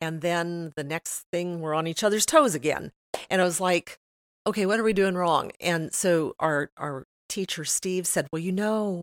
And 0.00 0.20
then 0.20 0.72
the 0.76 0.84
next 0.84 1.24
thing, 1.32 1.60
we're 1.60 1.74
on 1.74 1.86
each 1.86 2.02
other's 2.04 2.26
toes 2.26 2.54
again. 2.54 2.92
And 3.28 3.40
I 3.40 3.44
was 3.44 3.60
like, 3.60 3.98
okay, 4.46 4.66
what 4.66 4.80
are 4.80 4.84
we 4.84 4.92
doing 4.92 5.14
wrong? 5.14 5.52
And 5.60 5.92
so 5.92 6.34
our, 6.40 6.70
our 6.76 7.04
teacher, 7.28 7.64
Steve, 7.64 8.06
said, 8.06 8.26
well, 8.32 8.40
you 8.40 8.52
know, 8.52 9.02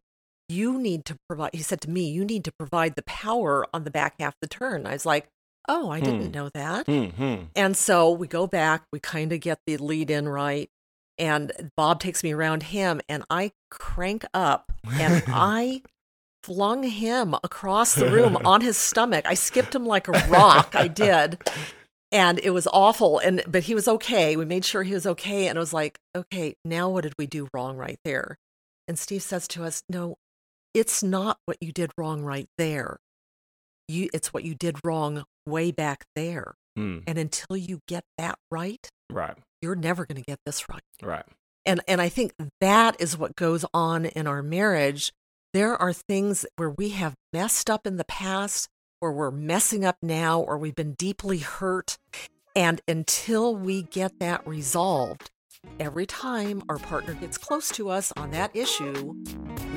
you 0.49 0.79
need 0.79 1.05
to 1.05 1.15
provide, 1.28 1.52
he 1.54 1.62
said 1.62 1.81
to 1.81 1.89
me, 1.89 2.10
you 2.10 2.23
need 2.25 2.44
to 2.46 2.52
provide 2.57 2.96
the 2.96 3.04
power 3.04 3.65
on 3.73 3.83
the 3.83 3.91
back 3.91 4.15
half 4.20 4.33
the 4.41 4.47
turn. 4.47 4.86
I 4.88 4.94
was 4.94 5.05
like, 5.05 5.28
oh, 5.68 5.89
I 5.89 5.99
didn't 5.99 6.28
Hmm. 6.28 6.31
know 6.31 6.49
that. 6.54 6.86
hmm 6.88 7.36
And 7.55 7.75
so 7.75 8.11
we 8.11 8.27
go 8.27 8.48
back, 8.48 8.84
we 8.91 9.00
kind 9.00 9.34
of 9.34 9.39
get 9.41 9.59
the 9.68 9.77
lead 9.77 10.09
in 10.09 10.27
right. 10.29 10.70
And 11.20 11.52
Bob 11.75 12.00
takes 12.00 12.23
me 12.23 12.32
around 12.32 12.64
him, 12.64 13.02
and 13.09 13.23
I 13.29 13.52
crank 13.71 14.23
up 14.34 14.71
and 14.86 15.23
I 15.27 15.82
flung 16.43 16.83
him 16.83 17.35
across 17.43 17.95
the 17.95 18.09
room 18.09 18.37
on 18.45 18.61
his 18.61 18.77
stomach. 18.77 19.25
I 19.27 19.33
skipped 19.33 19.75
him 19.75 19.86
like 19.86 20.07
a 20.07 20.11
rock. 20.29 20.75
I 20.75 20.87
did. 20.87 21.39
And 22.11 22.39
it 22.39 22.51
was 22.51 22.67
awful. 22.71 23.19
And 23.19 23.43
but 23.47 23.64
he 23.64 23.75
was 23.75 23.87
okay. 23.87 24.36
We 24.37 24.45
made 24.45 24.64
sure 24.64 24.83
he 24.83 24.93
was 24.93 25.05
okay. 25.05 25.47
And 25.47 25.57
it 25.57 25.59
was 25.59 25.73
like, 25.73 26.00
okay, 26.15 26.55
now 26.64 26.89
what 26.89 27.04
did 27.04 27.14
we 27.18 27.28
do 27.28 27.47
wrong 27.54 27.75
right 27.75 28.00
there? 28.05 28.37
And 28.87 28.97
Steve 28.97 29.21
says 29.21 29.47
to 29.50 29.64
us, 29.65 29.83
No, 29.89 30.15
it's 30.73 31.04
not 31.04 31.37
what 31.45 31.57
you 31.59 31.71
did 31.73 31.92
wrong 31.97 32.22
right 32.22 32.47
there. 32.58 32.97
You 33.89 34.09
it's 34.14 34.33
what 34.33 34.44
you 34.45 34.56
did 34.56 34.78
wrong 34.86 35.25
way 35.45 35.72
back 35.72 36.06
there. 36.16 36.56
Hmm. 36.78 37.00
And 37.08 37.17
until 37.17 37.58
you 37.58 37.80
get 37.88 38.03
that 38.17 38.38
right, 38.52 38.88
Right. 39.09 39.38
you're 39.61 39.75
never 39.75 40.06
going 40.06 40.22
to 40.22 40.25
get 40.25 40.39
this 40.45 40.69
right. 40.69 40.81
Right. 41.02 41.25
And 41.66 41.81
and 41.89 42.00
I 42.02 42.08
think 42.08 42.33
that 42.61 42.95
is 43.02 43.17
what 43.17 43.36
goes 43.36 43.66
on 43.73 44.06
in 44.06 44.28
our 44.28 44.42
marriage. 44.42 45.11
There 45.58 45.75
are 45.75 45.92
things 45.92 46.45
where 46.58 46.70
we 46.70 46.89
have 46.89 47.16
messed 47.34 47.67
up 47.67 47.88
in 47.88 47.98
the 47.98 48.03
past, 48.03 48.70
or 49.02 49.11
we're 49.11 49.31
messing 49.31 49.84
up 49.84 49.98
now, 50.03 50.39
or 50.39 50.56
we've 50.56 50.75
been 50.75 50.94
deeply 50.94 51.39
hurt. 51.39 51.98
And 52.56 52.80
until 52.88 53.56
we 53.56 53.81
get 53.81 54.20
that 54.20 54.48
resolved, 54.48 55.31
every 55.80 56.06
time 56.06 56.62
our 56.70 56.78
partner 56.78 57.16
gets 57.16 57.40
close 57.40 57.70
to 57.70 57.90
us 57.90 58.14
on 58.16 58.30
that 58.30 58.56
issue, 58.56 59.16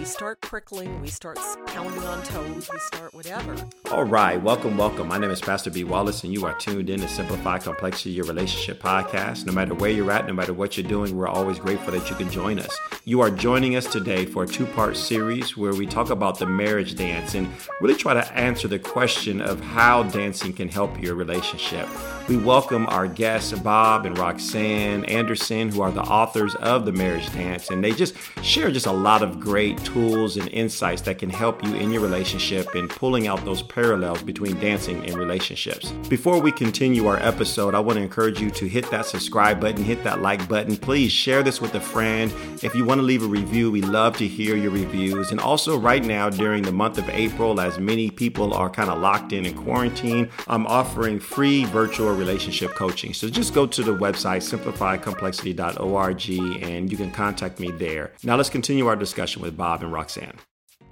we 0.00 0.06
start 0.06 0.40
prickling, 0.40 0.98
we 1.02 1.08
start 1.08 1.38
pounding 1.66 2.02
on 2.04 2.22
toes, 2.22 2.70
we 2.72 2.78
start 2.78 3.12
whatever. 3.12 3.54
All 3.92 4.04
right, 4.04 4.42
welcome, 4.42 4.78
welcome. 4.78 5.08
My 5.08 5.18
name 5.18 5.30
is 5.30 5.42
Pastor 5.42 5.68
B. 5.70 5.84
Wallace, 5.84 6.24
and 6.24 6.32
you 6.32 6.46
are 6.46 6.56
tuned 6.56 6.88
in 6.88 7.00
to 7.00 7.08
Simplify 7.08 7.58
Complexity 7.58 8.12
Your 8.12 8.24
Relationship 8.24 8.80
podcast. 8.80 9.44
No 9.44 9.52
matter 9.52 9.74
where 9.74 9.90
you're 9.90 10.10
at, 10.10 10.26
no 10.26 10.32
matter 10.32 10.54
what 10.54 10.78
you're 10.78 10.88
doing, 10.88 11.14
we're 11.14 11.28
always 11.28 11.58
grateful 11.58 11.92
that 11.92 12.08
you 12.08 12.16
can 12.16 12.30
join 12.30 12.58
us. 12.58 12.74
You 13.04 13.20
are 13.20 13.30
joining 13.30 13.76
us 13.76 13.84
today 13.92 14.24
for 14.24 14.44
a 14.44 14.46
two 14.46 14.64
part 14.64 14.96
series 14.96 15.54
where 15.54 15.74
we 15.74 15.84
talk 15.84 16.08
about 16.08 16.38
the 16.38 16.46
marriage 16.46 16.94
dance 16.94 17.34
and 17.34 17.46
really 17.82 17.94
try 17.94 18.14
to 18.14 18.32
answer 18.32 18.68
the 18.68 18.78
question 18.78 19.42
of 19.42 19.60
how 19.60 20.04
dancing 20.04 20.54
can 20.54 20.70
help 20.70 20.98
your 21.02 21.14
relationship. 21.14 21.86
We 22.26 22.38
welcome 22.38 22.86
our 22.86 23.06
guests, 23.06 23.52
Bob 23.58 24.06
and 24.06 24.16
Roxanne 24.16 25.04
Anderson, 25.06 25.68
who 25.68 25.82
are 25.82 25.90
the 25.90 26.02
authors 26.02 26.54
of 26.54 26.86
The 26.86 26.92
Marriage 26.92 27.30
Dance, 27.32 27.70
and 27.70 27.84
they 27.84 27.92
just 27.92 28.14
share 28.42 28.70
just 28.70 28.86
a 28.86 28.92
lot 28.92 29.22
of 29.22 29.40
great 29.40 29.78
tools 29.92 30.36
and 30.36 30.48
insights 30.48 31.02
that 31.02 31.18
can 31.18 31.30
help 31.30 31.64
you 31.64 31.74
in 31.74 31.90
your 31.90 32.02
relationship 32.02 32.74
and 32.74 32.88
pulling 32.88 33.26
out 33.26 33.44
those 33.44 33.62
parallels 33.62 34.22
between 34.22 34.58
dancing 34.60 35.04
and 35.06 35.16
relationships. 35.16 35.90
Before 36.08 36.40
we 36.40 36.52
continue 36.52 37.06
our 37.06 37.18
episode, 37.18 37.74
I 37.74 37.80
want 37.80 37.96
to 37.98 38.02
encourage 38.02 38.40
you 38.40 38.50
to 38.52 38.66
hit 38.66 38.88
that 38.90 39.06
subscribe 39.06 39.60
button, 39.60 39.82
hit 39.82 40.04
that 40.04 40.22
like 40.22 40.48
button. 40.48 40.76
Please 40.76 41.10
share 41.10 41.42
this 41.42 41.60
with 41.60 41.74
a 41.74 41.80
friend. 41.80 42.32
If 42.62 42.74
you 42.74 42.84
want 42.84 43.00
to 43.00 43.02
leave 43.02 43.24
a 43.24 43.26
review, 43.26 43.70
we 43.70 43.82
love 43.82 44.16
to 44.18 44.28
hear 44.28 44.56
your 44.56 44.70
reviews. 44.70 45.30
And 45.32 45.40
also, 45.40 45.78
right 45.78 46.04
now, 46.04 46.30
during 46.30 46.62
the 46.62 46.72
month 46.72 46.98
of 46.98 47.08
April, 47.08 47.60
as 47.60 47.78
many 47.78 48.10
people 48.10 48.54
are 48.54 48.70
kind 48.70 48.90
of 48.90 49.00
locked 49.00 49.32
in 49.32 49.44
in 49.46 49.54
quarantine, 49.54 50.30
I'm 50.46 50.66
offering 50.66 51.18
free 51.18 51.64
virtual 51.64 52.14
relationship 52.14 52.74
coaching. 52.74 53.12
So 53.12 53.28
just 53.28 53.54
go 53.54 53.66
to 53.66 53.82
the 53.82 53.96
website, 53.96 54.42
simplifycomplexity.org, 54.42 56.30
and 56.62 56.90
you 56.90 56.96
can 56.96 57.10
contact 57.10 57.58
me 57.58 57.70
there. 57.72 58.12
Now, 58.22 58.36
let's 58.36 58.50
continue 58.50 58.86
our 58.86 58.96
discussion 58.96 59.42
with 59.42 59.56
Bob 59.56 59.79
and 59.82 59.92
Roxanne. 59.92 60.38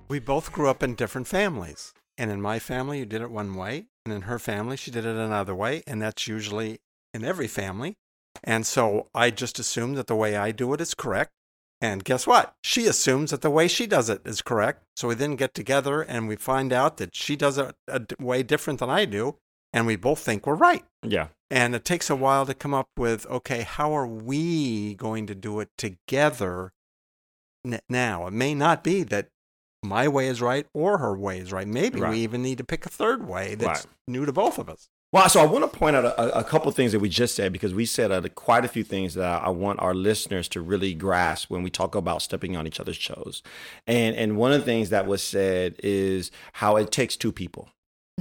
We 0.08 0.18
both 0.18 0.52
grew 0.52 0.68
up 0.68 0.82
in 0.82 0.94
different 0.94 1.26
families. 1.26 1.92
And 2.16 2.30
in 2.30 2.42
my 2.42 2.58
family, 2.58 2.98
you 2.98 3.06
did 3.06 3.22
it 3.22 3.30
one 3.30 3.54
way. 3.54 3.86
And 4.04 4.12
in 4.12 4.22
her 4.22 4.38
family, 4.38 4.76
she 4.76 4.90
did 4.90 5.04
it 5.04 5.16
another 5.16 5.54
way. 5.54 5.82
And 5.86 6.02
that's 6.02 6.26
usually 6.26 6.80
in 7.14 7.24
every 7.24 7.46
family. 7.46 7.96
And 8.42 8.66
so 8.66 9.08
I 9.14 9.30
just 9.30 9.58
assume 9.58 9.94
that 9.94 10.06
the 10.06 10.16
way 10.16 10.36
I 10.36 10.50
do 10.50 10.72
it 10.72 10.80
is 10.80 10.94
correct. 10.94 11.30
And 11.80 12.04
guess 12.04 12.26
what? 12.26 12.54
She 12.62 12.86
assumes 12.86 13.30
that 13.30 13.42
the 13.42 13.50
way 13.50 13.68
she 13.68 13.86
does 13.86 14.08
it 14.08 14.22
is 14.24 14.42
correct. 14.42 14.82
So 14.96 15.08
we 15.08 15.14
then 15.14 15.36
get 15.36 15.54
together 15.54 16.02
and 16.02 16.26
we 16.26 16.34
find 16.34 16.72
out 16.72 16.96
that 16.96 17.14
she 17.14 17.36
does 17.36 17.56
it 17.56 17.74
a 17.86 18.02
way 18.18 18.42
different 18.42 18.80
than 18.80 18.90
I 18.90 19.04
do. 19.04 19.36
And 19.72 19.86
we 19.86 19.96
both 19.96 20.18
think 20.18 20.46
we're 20.46 20.54
right. 20.54 20.84
Yeah. 21.02 21.28
And 21.50 21.74
it 21.74 21.84
takes 21.84 22.10
a 22.10 22.16
while 22.16 22.46
to 22.46 22.54
come 22.54 22.74
up 22.74 22.88
with 22.96 23.26
okay, 23.26 23.62
how 23.62 23.96
are 23.96 24.06
we 24.06 24.94
going 24.94 25.26
to 25.26 25.34
do 25.34 25.60
it 25.60 25.68
together 25.78 26.72
n- 27.64 27.80
now? 27.88 28.26
It 28.26 28.32
may 28.32 28.54
not 28.54 28.82
be 28.84 29.02
that 29.04 29.28
my 29.82 30.08
way 30.08 30.26
is 30.28 30.40
right 30.42 30.66
or 30.74 30.98
her 30.98 31.16
way 31.16 31.38
is 31.38 31.52
right. 31.52 31.66
Maybe 31.68 32.00
Right. 32.00 32.10
we 32.12 32.18
even 32.20 32.42
need 32.42 32.58
to 32.58 32.64
pick 32.64 32.84
a 32.84 32.88
third 32.88 33.26
way 33.28 33.54
that's 33.54 33.84
Right. 33.86 33.94
new 34.08 34.26
to 34.26 34.32
both 34.32 34.58
of 34.58 34.68
us. 34.68 34.88
Well, 35.10 35.26
so 35.30 35.40
I 35.40 35.46
want 35.46 35.70
to 35.72 35.78
point 35.78 35.96
out 35.96 36.04
a, 36.04 36.38
a 36.40 36.44
couple 36.44 36.70
things 36.72 36.92
that 36.92 36.98
we 36.98 37.08
just 37.08 37.34
said 37.34 37.50
because 37.52 37.72
we 37.72 37.86
said 37.86 38.12
uh, 38.12 38.20
quite 38.34 38.66
a 38.66 38.68
few 38.68 38.84
things 38.84 39.14
that 39.14 39.42
I 39.42 39.48
want 39.48 39.80
our 39.80 39.94
listeners 39.94 40.48
to 40.48 40.60
really 40.60 40.92
grasp 40.92 41.48
when 41.48 41.62
we 41.62 41.70
talk 41.70 41.94
about 41.94 42.20
stepping 42.20 42.56
on 42.58 42.66
each 42.66 42.78
other's 42.78 42.98
toes. 42.98 43.42
And 43.86 44.14
and 44.16 44.36
one 44.36 44.52
of 44.52 44.58
the 44.60 44.66
things 44.66 44.90
that 44.90 45.06
was 45.06 45.22
said 45.22 45.76
is 45.82 46.30
how 46.54 46.76
it 46.76 46.90
takes 46.90 47.16
two 47.16 47.32
people. 47.32 47.70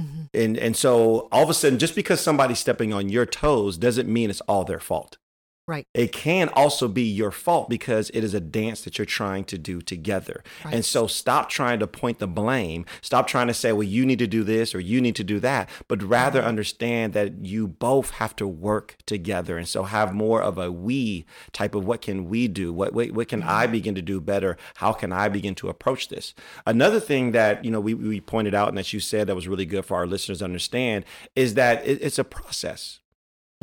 Mhm. 0.00 0.28
And 0.32 0.56
and 0.56 0.76
so 0.76 1.28
all 1.30 1.42
of 1.42 1.50
a 1.50 1.54
sudden, 1.54 1.78
just 1.78 1.94
because 1.94 2.20
somebody's 2.22 2.60
stepping 2.60 2.94
on 2.94 3.10
your 3.10 3.26
toes 3.26 3.76
doesn't 3.76 4.08
mean 4.08 4.30
it's 4.30 4.40
all 4.42 4.64
their 4.64 4.80
fault. 4.80 5.18
Right. 5.68 5.86
It 5.92 6.12
can 6.12 6.48
also 6.54 6.88
be 6.88 7.02
your 7.02 7.30
fault 7.30 7.68
because 7.68 8.10
it 8.14 8.24
is 8.24 8.32
a 8.32 8.40
dance 8.40 8.80
that 8.84 8.96
you're 8.96 9.04
trying 9.04 9.44
to 9.44 9.58
do 9.58 9.82
together. 9.82 10.42
Right. 10.64 10.72
And 10.72 10.82
so 10.84 11.06
stop 11.06 11.50
trying 11.50 11.78
to 11.80 11.86
point 11.86 12.20
the 12.20 12.26
blame. 12.26 12.86
Stop 13.02 13.26
trying 13.26 13.48
to 13.48 13.54
say, 13.54 13.72
well, 13.72 13.82
you 13.82 14.06
need 14.06 14.18
to 14.20 14.26
do 14.26 14.44
this 14.44 14.74
or 14.74 14.80
you 14.80 15.02
need 15.02 15.14
to 15.16 15.24
do 15.24 15.38
that, 15.40 15.68
but 15.86 16.02
rather 16.02 16.40
understand 16.42 17.12
that 17.12 17.44
you 17.44 17.68
both 17.68 18.12
have 18.12 18.34
to 18.36 18.48
work 18.48 18.96
together. 19.04 19.58
And 19.58 19.68
so 19.68 19.82
have 19.82 20.14
more 20.14 20.40
of 20.40 20.56
a 20.56 20.72
we 20.72 21.26
type 21.52 21.74
of 21.74 21.84
what 21.84 22.00
can 22.00 22.30
we 22.30 22.48
do? 22.48 22.72
What, 22.72 22.94
what, 22.94 23.10
what 23.10 23.28
can 23.28 23.42
I 23.42 23.64
mm-hmm. 23.64 23.72
begin 23.72 23.94
to 23.94 24.02
do 24.02 24.22
better? 24.22 24.56
How 24.76 24.94
can 24.94 25.12
I 25.12 25.28
begin 25.28 25.54
to 25.56 25.68
approach 25.68 26.08
this? 26.08 26.34
Another 26.64 26.98
thing 26.98 27.32
that, 27.32 27.62
you 27.62 27.70
know, 27.70 27.80
we, 27.80 27.92
we 27.92 28.22
pointed 28.22 28.54
out 28.54 28.68
and 28.68 28.78
that 28.78 28.94
you 28.94 29.00
said 29.00 29.26
that 29.26 29.34
was 29.34 29.46
really 29.46 29.66
good 29.66 29.84
for 29.84 29.98
our 29.98 30.06
listeners 30.06 30.38
to 30.38 30.46
understand 30.46 31.04
is 31.36 31.52
that 31.54 31.86
it, 31.86 31.98
it's 32.00 32.18
a 32.18 32.24
process. 32.24 33.00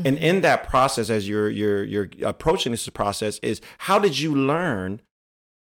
And 0.03 0.17
in 0.17 0.41
that 0.41 0.67
process, 0.67 1.09
as 1.09 1.27
you're 1.27 1.49
you're 1.49 1.83
you're 1.83 2.09
approaching 2.23 2.71
this 2.71 2.87
process, 2.89 3.39
is 3.39 3.61
how 3.79 3.97
did 3.97 4.19
you 4.19 4.35
learn 4.35 5.01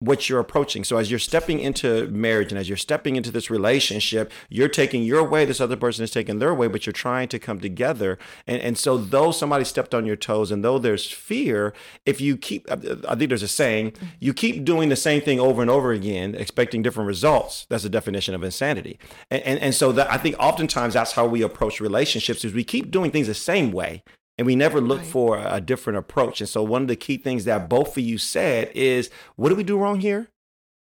what 0.01 0.29
you're 0.29 0.39
approaching? 0.39 0.85
So 0.85 0.97
as 0.97 1.11
you're 1.11 1.19
stepping 1.19 1.59
into 1.59 2.07
marriage 2.09 2.53
and 2.53 2.59
as 2.59 2.69
you're 2.69 2.77
stepping 2.77 3.17
into 3.17 3.33
this 3.33 3.51
relationship, 3.51 4.31
you're 4.49 4.69
taking 4.69 5.03
your 5.03 5.25
way, 5.25 5.45
this 5.45 5.61
other 5.61 5.77
person 5.77 6.05
is 6.05 6.11
taking 6.13 6.39
their 6.39 6.55
way, 6.55 6.69
but 6.69 6.87
you're 6.87 6.93
trying 6.93 7.29
to 7.29 7.39
come 7.39 7.61
together. 7.61 8.19
And 8.47 8.63
and 8.63 8.79
so 8.79 8.97
though 8.97 9.33
somebody 9.33 9.65
stepped 9.65 9.95
on 9.95 10.07
your 10.07 10.17
toes 10.17 10.51
and 10.51 10.65
though 10.65 10.79
there's 10.79 11.11
fear, 11.11 11.73
if 12.07 12.21
you 12.21 12.37
keep 12.37 12.71
I 12.71 12.77
think 12.77 13.29
there's 13.29 13.43
a 13.43 13.49
saying, 13.49 13.95
you 14.21 14.33
keep 14.33 14.65
doing 14.65 14.89
the 14.89 14.97
same 14.97 15.21
thing 15.21 15.41
over 15.41 15.63
and 15.63 15.71
over 15.71 15.93
again, 15.93 16.35
expecting 16.37 16.83
different 16.83 17.09
results. 17.09 17.67
That's 17.69 17.83
the 17.83 17.89
definition 17.89 18.35
of 18.35 18.45
insanity. 18.45 18.99
And 19.31 19.43
and, 19.43 19.59
and 19.61 19.75
so 19.75 19.91
that 19.93 20.11
I 20.11 20.19
think 20.19 20.37
oftentimes 20.39 20.95
that's 20.95 21.13
how 21.13 21.27
we 21.27 21.43
approach 21.43 21.81
relationships 21.81 22.45
is 22.45 22.55
we 22.55 22.65
keep 22.65 22.91
doing 22.91 23.11
things 23.11 23.27
the 23.27 23.35
same 23.35 23.73
way 23.73 24.05
and 24.39 24.47
we 24.47 24.55
never 24.57 24.81
look 24.81 24.99
Right. 25.01 25.07
for 25.07 25.39
a 25.45 25.61
different 25.61 25.99
approach. 25.99 26.41
And 26.41 26.49
so 26.49 26.63
one 26.63 26.83
of 26.83 26.89
the 26.89 26.97
key 26.97 27.17
things 27.19 27.45
that 27.45 27.69
both 27.69 27.97
of 27.97 28.03
you 28.05 28.17
said 28.19 28.71
is, 28.75 29.11
what 29.37 29.49
did 29.51 29.59
we 29.59 29.65
do 29.65 29.77
wrong 29.77 30.01
here? 30.01 30.29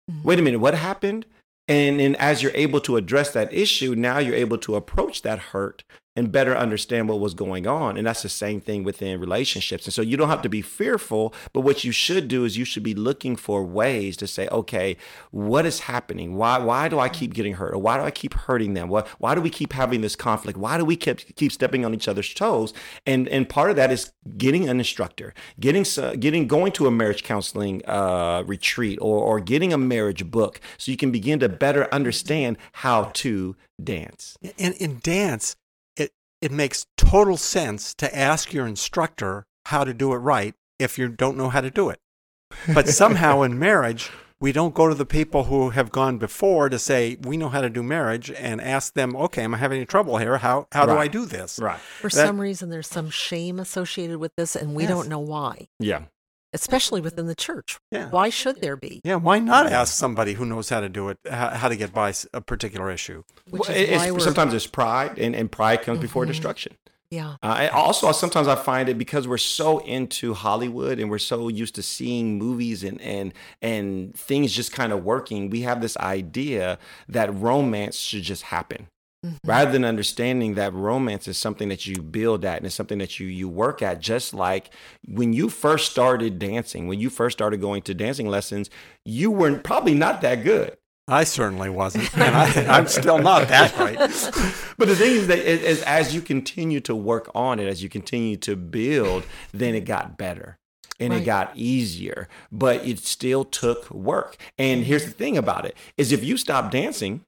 Mhm. 0.09 0.23
Wait 0.23 0.39
a 0.39 0.41
minute, 0.41 0.59
what 0.59 0.75
happened? 0.75 1.25
And 1.67 1.99
then 1.99 2.15
as 2.15 2.41
you're 2.41 2.51
able 2.55 2.79
to 2.81 2.95
address 2.97 3.31
that 3.33 3.53
issue, 3.53 3.93
now 3.95 4.17
you're 4.19 4.35
able 4.35 4.57
to 4.59 4.75
approach 4.75 5.21
that 5.23 5.39
hurt 5.39 5.83
and 6.19 6.34
better 6.34 6.56
understand 6.56 7.07
what 7.07 7.22
was 7.22 7.34
going 7.34 7.66
on. 7.66 7.97
And 7.97 8.05
that's 8.05 8.23
the 8.23 8.29
same 8.29 8.59
thing 8.59 8.84
within 8.84 9.22
relationships. 9.22 9.85
And 9.85 9.93
so 9.93 10.02
you 10.02 10.17
don't 10.17 10.28
have 10.28 10.41
to 10.41 10.49
be 10.49 10.61
fearful, 10.61 11.34
but 11.53 11.61
what 11.61 11.85
you 11.85 11.93
should 11.93 12.28
do 12.28 12.43
is 12.43 12.58
you 12.58 12.66
should 12.66 12.84
be 12.84 12.93
looking 12.93 13.38
for 13.38 13.64
ways 13.64 14.17
to 14.17 14.28
say, 14.28 14.49
okay, 14.49 14.97
what 15.32 15.66
is 15.66 15.79
happening? 15.82 16.35
Why 16.35 16.58
why 16.59 16.90
do 16.90 16.99
I 16.99 17.08
keep 17.08 17.34
getting 17.34 17.53
hurt? 17.53 17.73
Or 17.73 17.78
why 17.78 17.97
do 17.97 18.03
I 18.03 18.11
keep 18.11 18.34
hurting 18.34 18.73
them? 18.73 18.90
Why, 18.90 19.05
why 19.20 19.34
do 19.34 19.40
we 19.40 19.49
keep 19.49 19.72
having 19.72 20.02
this 20.02 20.17
conflict? 20.17 20.59
Why 20.59 20.78
do 20.78 20.84
we 20.84 20.97
keep 20.97 21.35
keep 21.38 21.53
stepping 21.53 21.85
on 21.85 21.93
each 21.93 22.09
other's 22.09 22.34
toes? 22.34 22.73
And 23.05 23.29
and 23.29 23.47
part 23.47 23.70
of 23.70 23.78
that 23.78 23.90
is 23.90 24.11
getting 24.38 24.67
an 24.67 24.78
instructor, 24.78 25.34
getting 25.58 25.85
getting 26.20 26.47
going 26.47 26.73
to 26.73 26.85
a 26.85 26.91
marriage 26.91 27.23
counseling 27.23 27.82
uh, 27.88 28.43
retreat 28.46 28.99
or 29.02 29.20
or 29.20 29.40
getting 29.40 29.72
a 29.72 29.78
marriage 29.78 30.29
book 30.29 30.59
so 30.78 30.91
you 30.91 30.97
can 30.97 31.11
begin 31.11 31.40
to 31.40 31.47
better 31.47 31.88
understand 31.93 32.58
how 32.73 33.05
to 33.14 33.55
dance. 33.82 34.38
In, 34.58 34.73
in 34.73 34.99
dance, 35.02 35.55
it, 36.41 36.52
it 36.52 36.56
makes 36.56 36.86
total 36.97 37.38
sense 37.38 37.94
to 37.96 38.18
ask 38.18 38.53
your 38.53 38.68
instructor 38.68 39.46
how 39.66 39.84
to 39.84 39.94
do 39.94 40.14
it 40.14 40.18
right 40.18 40.56
if 40.80 40.97
you 40.97 41.08
don't 41.09 41.38
know 41.38 41.50
how 41.50 41.62
to 41.62 41.70
do 41.72 41.90
it. 41.90 42.00
But 42.74 42.88
somehow 43.02 43.41
in 43.44 43.59
marriage, 43.59 44.09
we 44.41 44.52
don't 44.52 44.74
go 44.74 44.88
to 44.88 44.96
the 44.96 45.06
people 45.06 45.44
who 45.46 45.72
have 45.72 45.91
gone 45.91 46.18
before 46.18 46.70
to 46.70 46.80
say 46.80 47.18
we 47.22 47.36
know 47.38 47.50
how 47.50 47.62
to 47.62 47.70
do 47.70 47.84
marriage 47.84 48.32
and 48.32 48.62
ask 48.62 48.94
them, 48.94 49.16
okay, 49.16 49.44
am 49.44 49.53
I 49.53 49.58
having 49.58 49.78
any 49.78 49.86
trouble 49.86 50.18
here? 50.18 50.38
How 50.38 50.68
how 50.72 50.86
do 50.86 50.94
I 50.94 51.08
do 51.09 51.26
this? 51.26 51.59
Right. 51.59 51.78
For 51.80 52.09
That- 52.09 52.28
some 52.28 52.40
reason, 52.40 52.70
there's 52.70 52.88
some 52.88 53.09
shame 53.09 53.59
associated 53.59 54.18
with 54.20 54.32
this, 54.38 54.56
and 54.56 54.74
we 54.76 54.84
Yes. 54.84 54.91
don't 54.91 55.09
know 55.09 55.20
why, 55.20 55.68
Yeah. 55.80 56.03
Especially 56.53 57.01
within 57.01 57.28
the 57.28 57.35
church. 57.35 57.78
Yeah. 57.91 58.09
Why 58.09 58.29
should 58.29 58.61
there 58.61 58.75
be? 58.75 59.01
Yeah, 59.03 59.16
why 59.16 59.40
not 59.40 59.67
ask 59.72 59.93
somebody 59.93 60.34
who 60.34 60.46
knows 60.46 60.69
how 60.69 60.79
to 60.79 60.90
do 60.90 61.09
it, 61.09 61.17
how, 61.29 61.49
how 61.49 61.67
to 61.69 61.75
get 61.75 61.93
by 61.93 62.13
a 62.34 62.41
particular 62.41 62.90
issue? 62.91 63.23
Which 63.49 63.61
Well, 63.67 63.72
is 63.78 63.90
it's- 64.03 64.23
sometimes 64.23 64.53
it's 64.53 64.67
pride, 64.67 65.17
and, 65.17 65.35
and 65.35 65.51
pride 65.51 65.81
comes 65.84 65.99
before 65.99 66.25
Mhm. 66.25 66.29
destruction. 66.29 66.73
yeah. 67.11 67.35
Uh, 67.41 67.57
and 67.61 67.72
also, 67.72 68.11
sometimes 68.11 68.47
I 68.47 68.55
find 68.55 68.87
it 68.90 68.97
because 68.97 69.28
we're 69.28 69.40
so 69.40 69.79
into 69.79 70.34
Hollywood 70.35 70.99
and 70.99 71.09
we're 71.09 71.17
so 71.17 71.47
used 71.47 71.73
to 71.75 71.81
seeing 71.81 72.37
movies 72.37 72.84
and 72.84 73.02
and 73.02 73.34
and 73.63 74.13
things 74.16 74.53
just 74.53 74.72
kind 74.72 74.93
of 74.93 75.03
working. 75.03 75.49
We 75.49 75.61
have 75.61 75.81
this 75.81 75.97
idea 75.97 76.78
that 77.07 77.34
romance 77.34 77.97
should 77.97 78.22
just 78.23 78.43
happen, 78.43 78.87
Mhm. 79.25 79.37
rather 79.43 79.71
than 79.71 79.83
understanding 79.83 80.55
that 80.55 80.73
romance 80.73 81.27
is 81.27 81.37
something 81.37 81.67
that 81.67 81.85
you 81.85 82.01
build 82.01 82.45
at 82.45 82.57
and 82.57 82.66
it's 82.66 82.75
something 82.75 82.99
that 82.99 83.19
you 83.19 83.27
you 83.27 83.49
work 83.49 83.81
at. 83.81 83.99
Just 83.99 84.33
like 84.33 84.69
when 85.05 85.33
you 85.33 85.49
first 85.49 85.91
started 85.91 86.39
dancing, 86.39 86.87
when 86.87 86.99
you 87.01 87.09
first 87.09 87.37
started 87.37 87.59
going 87.59 87.81
to 87.81 87.93
dancing 87.93 88.27
lessons, 88.29 88.69
you 89.03 89.29
were 89.29 89.57
probably 89.59 89.93
not 89.93 90.21
that 90.21 90.43
good. 90.45 90.77
I 91.09 91.23
certainly 91.25 91.69
wasn't, 91.69 92.13
and 92.17 92.35
I, 92.35 92.77
I'm 92.77 92.87
still 92.87 93.17
not 93.17 93.47
that 93.49 93.75
great. 93.75 93.97
but 94.77 94.87
the 94.87 94.95
thing 94.95 95.11
is 95.16 95.27
that 95.27 95.39
is, 95.39 95.63
is 95.63 95.81
as 95.83 96.13
you 96.16 96.21
continue 96.21 96.79
to 96.81 96.95
work 96.95 97.29
on 97.35 97.59
it, 97.59 97.67
as 97.67 97.81
you 97.83 97.89
continue 97.89 98.37
to 98.37 98.55
build, 98.55 99.23
then 99.51 99.75
it 99.75 99.81
got 99.85 100.17
better 100.17 100.57
and 100.99 101.11
it 101.13 101.25
got 101.25 101.51
easier. 101.55 102.27
But 102.51 102.85
it 102.87 102.99
still 102.99 103.43
took 103.43 103.89
work. 103.91 104.37
And 104.57 104.83
here's 104.85 105.03
the 105.05 105.11
thing 105.11 105.37
about 105.37 105.66
it: 105.66 105.75
is 105.97 106.11
if 106.11 106.23
you 106.23 106.37
stop 106.37 106.71
dancing 106.71 107.11
th- 107.17 107.25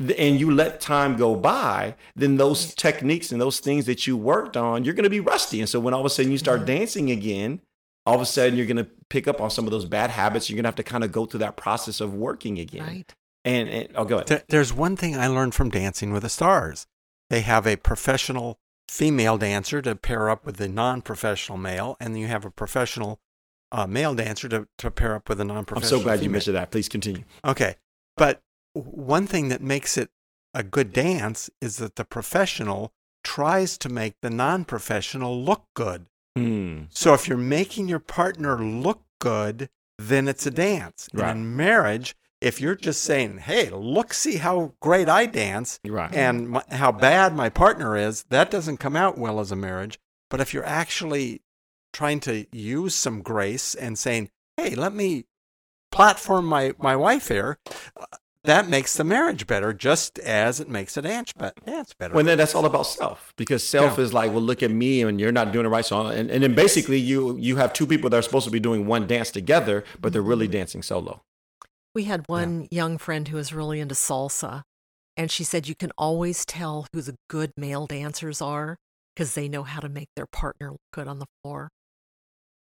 and 0.00 0.40
you 0.40 0.50
let 0.50 0.80
time 0.80 1.16
go 1.16 1.34
by, 1.36 1.94
then 2.16 2.38
those 2.38 2.74
techniques 2.74 3.32
and 3.32 3.40
those 3.40 3.60
things 3.60 3.84
that 3.84 4.06
you 4.06 4.16
worked 4.16 4.56
on, 4.56 4.84
you're 4.84 4.94
going 4.94 5.04
to 5.04 5.10
be 5.10 5.20
rusty. 5.20 5.60
And 5.60 5.68
so 5.68 5.78
when 5.78 5.92
all 5.92 6.00
of 6.00 6.06
a 6.06 6.10
sudden 6.10 6.32
you 6.32 6.38
start 6.38 6.64
dancing 6.64 7.10
again, 7.10 7.60
all 8.06 8.14
of 8.14 8.20
a 8.22 8.26
sudden 8.26 8.56
you're 8.56 8.66
going 8.66 8.78
to 8.78 8.88
pick 9.10 9.28
up 9.28 9.40
on 9.40 9.50
some 9.50 9.66
of 9.66 9.70
those 9.70 9.84
bad 9.84 10.10
habits. 10.10 10.48
You're 10.48 10.56
going 10.56 10.64
to 10.64 10.68
have 10.68 10.76
to 10.76 10.82
kind 10.82 11.04
of 11.04 11.12
go 11.12 11.26
through 11.26 11.40
that 11.40 11.56
process 11.56 12.00
of 12.00 12.14
working 12.14 12.58
again. 12.58 12.86
Right. 12.86 13.14
And, 13.44 13.68
and 13.68 13.88
oh, 13.94 14.04
go 14.04 14.18
ahead. 14.18 14.44
There's 14.48 14.72
one 14.72 14.96
thing 14.96 15.16
I 15.16 15.26
learned 15.26 15.54
from 15.54 15.68
Dancing 15.68 16.12
with 16.12 16.22
the 16.22 16.28
Stars. 16.28 16.86
They 17.28 17.42
have 17.42 17.66
a 17.66 17.76
professional 17.76 18.58
female 18.88 19.38
dancer 19.38 19.80
to 19.82 19.94
pair 19.94 20.30
up 20.30 20.44
with 20.44 20.56
the 20.56 20.68
non-professional 20.68 21.58
male, 21.58 21.96
and 22.00 22.14
then 22.14 22.20
you 22.20 22.26
have 22.26 22.44
a 22.44 22.50
professional 22.50 23.20
uh, 23.70 23.86
male 23.86 24.14
dancer 24.14 24.48
to, 24.48 24.66
to 24.78 24.90
pair 24.90 25.14
up 25.14 25.28
with 25.28 25.38
a 25.38 25.42
I'm 25.42 25.48
non-professional. 25.48 25.98
I'm 25.98 26.00
so 26.00 26.04
glad 26.04 26.22
you 26.22 26.30
mentioned 26.30 26.56
that. 26.56 26.70
Please 26.70 26.88
continue. 26.88 27.22
Okay, 27.44 27.76
but 28.16 28.42
one 28.74 29.26
thing 29.26 29.48
that 29.48 29.62
makes 29.62 29.96
it 29.96 30.10
a 30.54 30.62
good 30.62 30.92
dance 30.92 31.50
is 31.60 31.76
that 31.76 31.96
the 31.96 32.04
professional 32.04 32.92
tries 33.22 33.76
to 33.78 33.88
make 33.88 34.14
the 34.22 34.30
non-professional 34.30 35.42
look 35.42 35.64
good. 35.74 36.06
Hmm. 36.36 36.82
So 36.90 37.14
if 37.14 37.28
you're 37.28 37.38
making 37.38 37.88
your 37.88 37.98
partner 37.98 38.58
look 38.58 39.02
good, 39.20 39.68
then 39.98 40.28
it's 40.28 40.46
a 40.46 40.50
dance. 40.50 41.08
Right. 41.12 41.36
In 41.36 41.56
marriage, 41.56 42.16
if 42.40 42.60
you're 42.60 42.74
just 42.76 43.02
saying, 43.02 43.38
"Hey, 43.38 43.68
look, 43.68 44.14
see 44.14 44.36
how 44.36 44.72
great 44.80 45.08
I 45.08 45.26
dance," 45.26 45.78
Right. 45.86 46.12
and 46.14 46.48
my, 46.50 46.64
how 46.70 46.90
bad 46.92 47.34
my 47.34 47.50
partner 47.50 47.96
is, 47.96 48.24
that 48.30 48.50
doesn't 48.50 48.78
come 48.78 48.96
out 48.96 49.18
well 49.18 49.40
as 49.40 49.52
a 49.52 49.56
marriage. 49.56 49.98
But 50.30 50.40
if 50.40 50.54
you're 50.54 50.64
actually 50.64 51.42
trying 51.92 52.20
to 52.20 52.46
use 52.56 52.94
some 52.94 53.20
grace 53.20 53.74
and 53.74 53.98
saying, 53.98 54.30
"Hey, 54.56 54.74
let 54.74 54.94
me 54.94 55.26
platform 55.92 56.46
my 56.46 56.72
my 56.78 56.96
wife 56.96 57.28
here," 57.28 57.58
that 58.44 58.68
makes 58.68 58.96
the 58.96 59.04
marriage 59.04 59.46
better, 59.46 59.72
just 59.72 60.18
as 60.20 60.60
it 60.60 60.68
makes 60.68 60.96
a 60.96 61.02
dance, 61.02 61.32
but 61.36 61.54
dance 61.66 61.92
better. 61.98 62.14
Well, 62.14 62.24
then 62.24 62.38
that's 62.38 62.54
all 62.54 62.64
about 62.64 62.84
self 62.84 63.32
because 63.36 63.62
self 63.66 63.98
Yeah. 63.98 64.04
is 64.04 64.14
like, 64.14 64.30
well, 64.32 64.40
look 64.40 64.62
at 64.62 64.70
me, 64.70 65.02
and 65.02 65.20
you're 65.20 65.32
not 65.32 65.52
doing 65.52 65.66
it 65.66 65.68
right. 65.68 65.84
So, 65.84 66.06
and, 66.06 66.30
and 66.30 66.42
then 66.42 66.54
basically, 66.54 66.98
you 66.98 67.36
you 67.36 67.56
have 67.56 67.72
two 67.72 67.86
people 67.86 68.08
that 68.10 68.16
are 68.16 68.22
supposed 68.22 68.46
to 68.46 68.50
be 68.50 68.60
doing 68.60 68.86
one 68.86 69.06
dance 69.06 69.30
together, 69.30 69.84
but 70.00 70.12
they're 70.12 70.22
really 70.22 70.48
dancing 70.48 70.82
solo. 70.82 71.22
We 71.94 72.04
had 72.04 72.24
one 72.28 72.68
young 72.70 72.98
friend 72.98 73.26
who 73.28 73.36
was 73.36 73.52
really 73.52 73.80
into 73.80 73.94
salsa, 73.94 74.62
and 75.16 75.30
she 75.30 75.44
said 75.44 75.68
you 75.68 75.74
can 75.74 75.92
always 75.98 76.46
tell 76.46 76.86
who 76.92 77.02
the 77.02 77.16
good 77.28 77.52
male 77.56 77.86
dancers 77.86 78.40
are 78.40 78.76
because 79.14 79.34
they 79.34 79.48
know 79.48 79.64
how 79.64 79.80
to 79.80 79.88
make 79.88 80.08
their 80.16 80.26
partner 80.26 80.70
look 80.70 80.80
good 80.92 81.08
on 81.08 81.18
the 81.18 81.26
floor. 81.42 81.68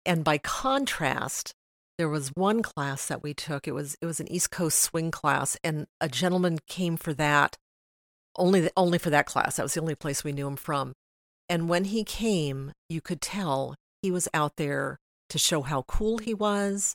And 0.06 0.24
by 0.24 0.38
contrast, 0.38 1.52
there 1.98 2.08
was 2.08 2.28
one 2.28 2.62
class 2.62 3.06
that 3.08 3.22
we 3.22 3.34
took. 3.34 3.68
It 3.68 3.72
was 3.72 3.96
it 4.00 4.06
was 4.06 4.20
an 4.20 4.30
East 4.30 4.50
Coast 4.50 4.78
swing 4.78 5.10
class, 5.10 5.56
and 5.62 5.86
a 6.00 6.08
gentleman 6.08 6.58
came 6.66 6.96
for 6.96 7.12
that 7.14 7.58
only 8.36 8.70
only 8.76 8.98
for 8.98 9.10
that 9.10 9.26
class. 9.26 9.56
That 9.56 9.64
was 9.64 9.74
the 9.74 9.80
only 9.80 9.96
place 9.96 10.24
we 10.24 10.32
knew 10.32 10.46
him 10.46 10.56
from. 10.56 10.94
And 11.48 11.68
when 11.68 11.84
he 11.84 12.04
came, 12.04 12.72
you 12.88 13.00
could 13.00 13.20
tell 13.20 13.74
he 14.02 14.10
was 14.10 14.28
out 14.32 14.56
there 14.56 14.98
to 15.30 15.38
show 15.38 15.62
how 15.62 15.82
cool 15.82 16.18
he 16.18 16.34
was 16.34 16.94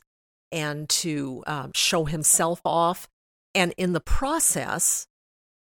and 0.50 0.88
to 0.88 1.42
um, 1.46 1.72
show 1.74 2.04
himself 2.04 2.60
off. 2.64 3.08
And 3.54 3.74
in 3.76 3.92
the 3.92 4.00
process, 4.00 5.06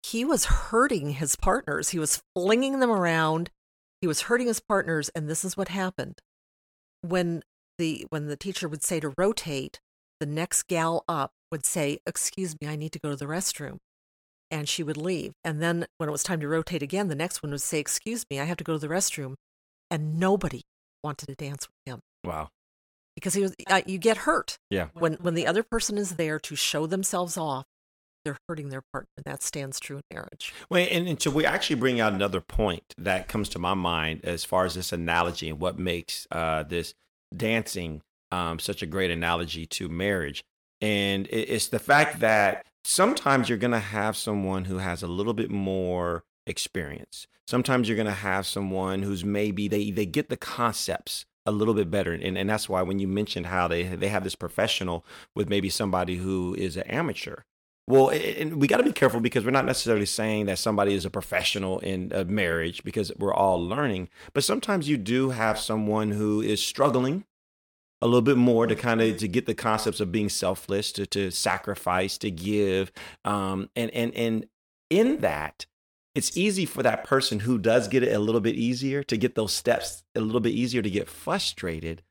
he 0.03 0.25
was 0.25 0.45
hurting 0.45 1.11
his 1.11 1.37
partners. 1.37 1.91
He 1.91 1.99
was 1.99 2.23
flinging 2.35 2.81
them 2.81 2.91
around. 2.91 3.51
He 4.01 4.07
was 4.07 4.23
hurting 4.23 4.47
his 4.47 4.61
partners. 4.61 5.11
And 5.15 5.29
this 5.29 5.45
is 5.45 5.57
what 5.57 5.69
happened 5.69 6.21
when 7.01 7.43
the 7.79 8.07
when 8.11 8.27
the 8.27 8.37
teacher 8.37 8.69
would 8.69 8.83
say 8.83 9.01
to 9.01 9.13
rotate, 9.17 9.81
the 10.21 10.27
next 10.27 10.65
gal 10.65 11.05
up 11.09 11.33
would 11.51 11.65
say, 11.67 11.99
"Excuse 12.07 12.55
me, 12.61 12.69
I 12.69 12.77
need 12.77 12.93
to 12.93 12.99
go 12.99 13.11
to 13.11 13.17
the 13.17 13.27
restroom." 13.27 13.79
And 14.51 14.69
she 14.69 14.83
would 14.83 14.99
leave. 14.99 15.33
And 15.43 15.63
then 15.63 15.87
when 15.97 16.11
it 16.11 16.13
was 16.13 16.23
time 16.23 16.41
to 16.41 16.49
rotate 16.49 16.83
again, 16.83 17.09
the 17.09 17.15
next 17.15 17.43
one 17.43 17.53
would 17.53 17.63
say, 17.63 17.79
Excuse 17.79 18.27
me, 18.31 18.39
I 18.39 18.45
have 18.45 18.59
to 18.59 18.65
go 18.65 18.75
to 18.75 18.79
the 18.79 18.87
restroom. 18.89 19.35
And 19.91 20.21
nobody 20.21 20.61
wanted 21.03 21.27
to 21.29 21.35
dance 21.35 21.67
with 21.69 21.91
him 21.95 22.01
Wow. 22.23 22.51
because 23.17 23.33
he 23.33 23.41
was, 23.41 23.55
uh, 23.67 23.81
you 23.87 23.97
get 23.97 24.19
hurt. 24.19 24.59
Yeah. 24.69 24.89
When, 24.93 25.15
when 25.15 25.33
the 25.33 25.47
other 25.47 25.63
person 25.63 25.97
is 25.97 26.17
there 26.17 26.39
to 26.41 26.55
show 26.55 26.85
themselves 26.87 27.39
off, 27.39 27.65
they're 28.27 28.37
hurting 28.47 28.69
their 28.69 28.83
partner. 28.93 29.09
That 29.25 29.43
stands 29.43 29.81
true 29.81 29.97
in 29.97 30.03
marriage. 30.13 30.53
Well, 30.69 30.87
and, 30.91 31.09
and 31.09 31.21
so 31.23 31.31
we 31.31 31.47
actually 31.47 31.77
bring 31.77 31.99
out 31.99 32.13
another 32.13 32.43
point 32.43 32.95
that 32.99 33.29
comes 33.29 33.49
to 33.51 33.59
my 33.59 33.73
mind 33.73 34.21
as 34.23 34.45
far 34.45 34.67
as 34.67 34.75
this 34.75 34.93
analogy 34.93 35.49
and 35.49 35.59
what 35.61 35.79
makes 35.79 36.27
uh, 36.31 36.63
this 36.63 36.93
dancing 37.37 38.03
um, 38.31 38.59
such 38.59 38.83
a 38.83 38.87
great 38.87 39.11
analogy 39.11 39.67
to 39.67 39.89
marriage. 39.89 40.43
And 40.81 41.29
it's 41.31 41.69
the 41.69 41.79
fact 41.79 42.21
that 42.21 42.67
sometimes 42.85 43.49
you're 43.49 43.59
going 43.59 43.71
to 43.71 43.79
have 43.79 44.17
someone 44.17 44.65
who 44.65 44.79
has 44.79 45.03
a 45.03 45.09
little 45.09 45.35
bit 45.35 45.51
more 45.51 46.25
experience. 46.47 47.27
Sometimes 47.47 47.89
you're 47.89 47.97
going 47.97 48.07
to 48.07 48.13
have 48.13 48.47
someone 48.47 49.03
who's 49.03 49.25
maybe 49.25 49.69
they, 49.69 49.91
they 49.91 50.07
get 50.07 50.29
the 50.29 50.37
concepts 50.37 51.25
a 51.45 51.53
little 51.53 51.75
bit 51.75 51.91
better. 51.91 52.13
And, 52.13 52.39
and 52.39 52.49
that's 52.49 52.69
why 52.69 52.83
when 52.83 52.99
you 52.99 53.09
mentioned 53.09 53.47
how 53.47 53.69
they, 53.69 53.83
they 53.83 54.09
have 54.09 54.25
this 54.25 54.35
professional 54.35 55.05
with 55.35 55.49
maybe 55.49 55.69
somebody 55.69 56.17
who 56.17 56.55
is 56.59 56.77
an 56.77 56.85
amateur, 56.85 57.43
well, 57.93 58.09
and 58.09 58.59
we 58.59 58.67
got 58.67 58.79
to 58.79 58.85
be 58.85 58.93
careful 58.93 59.21
because 59.21 59.45
we're 59.45 59.51
not 59.51 59.67
necessarily 59.67 60.07
saying 60.07 60.47
that 60.47 60.59
somebody 60.59 60.95
is 60.95 61.05
a 61.05 61.11
professional 61.11 61.79
in 61.81 62.11
a 62.15 62.25
marriage 62.25 62.83
because 62.85 63.13
we're 63.19 63.35
all 63.35 63.63
learning. 63.63 64.09
But 64.33 64.45
sometimes 64.45 64.89
you 64.89 64.97
do 64.97 65.29
have 65.29 65.59
someone 65.59 66.13
who 66.13 66.41
is 66.41 66.65
struggling 66.65 67.25
a 68.01 68.07
little 68.07 68.23
bit 68.23 68.39
more 68.39 68.67
to 68.67 68.75
kind 68.75 69.03
of 69.03 69.19
to 69.19 69.29
get 69.29 69.45
the 69.45 69.55
concepts 69.55 70.01
of 70.01 70.11
being 70.11 70.31
selfless, 70.31 70.91
to 70.93 71.05
to 71.09 71.31
sacrifice, 71.31 72.17
to 72.19 72.31
give, 72.31 72.93
um, 73.27 73.69
and 73.77 73.91
and 73.91 74.15
and 74.15 74.47
in 74.89 75.19
that, 75.19 75.67
it's 76.15 76.35
easy 76.35 76.65
for 76.65 76.83
that 76.83 77.05
person 77.05 77.41
who 77.41 77.59
does 77.59 77.89
get 77.89 78.03
it 78.03 78.15
a 78.15 78.19
little 78.19 78.41
bit 78.41 78.55
easier 78.55 79.03
to 79.03 79.19
get 79.19 79.35
those 79.35 79.53
steps 79.53 80.03
a 80.15 80.21
little 80.23 80.41
bit 80.41 80.55
easier 80.55 80.81
to 80.81 80.91
get 80.91 81.11
frustrated 81.11 82.03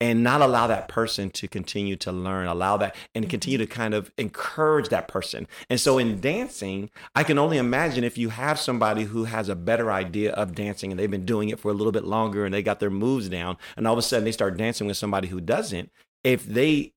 and 0.00 0.22
not 0.22 0.42
allow 0.42 0.66
that 0.66 0.88
person 0.88 1.30
to 1.30 1.48
continue 1.48 1.96
to 1.96 2.12
learn, 2.12 2.46
allow 2.46 2.76
that 2.76 2.94
and 3.14 3.24
mm-hmm. 3.24 3.30
continue 3.30 3.58
to 3.58 3.66
kind 3.66 3.94
of 3.94 4.12
encourage 4.18 4.90
that 4.90 5.08
person. 5.08 5.46
And 5.70 5.80
so 5.80 5.96
in 5.98 6.20
dancing, 6.20 6.90
I 7.14 7.24
can 7.24 7.38
only 7.38 7.56
imagine 7.56 8.04
if 8.04 8.18
you 8.18 8.28
have 8.28 8.58
somebody 8.58 9.04
who 9.04 9.24
has 9.24 9.48
a 9.48 9.56
better 9.56 9.90
idea 9.90 10.32
of 10.32 10.54
dancing 10.54 10.90
and 10.90 10.98
they've 10.98 11.10
been 11.10 11.24
doing 11.24 11.48
it 11.48 11.58
for 11.58 11.70
a 11.70 11.74
little 11.74 11.92
bit 11.92 12.04
longer 12.04 12.44
and 12.44 12.52
they 12.52 12.62
got 12.62 12.80
their 12.80 12.90
moves 12.90 13.28
down, 13.28 13.56
and 13.76 13.86
all 13.86 13.94
of 13.94 13.98
a 13.98 14.02
sudden 14.02 14.24
they 14.24 14.32
start 14.32 14.58
dancing 14.58 14.86
with 14.86 14.96
somebody 14.96 15.28
who 15.28 15.40
doesn't, 15.40 15.90
if 16.22 16.44
they 16.44 16.92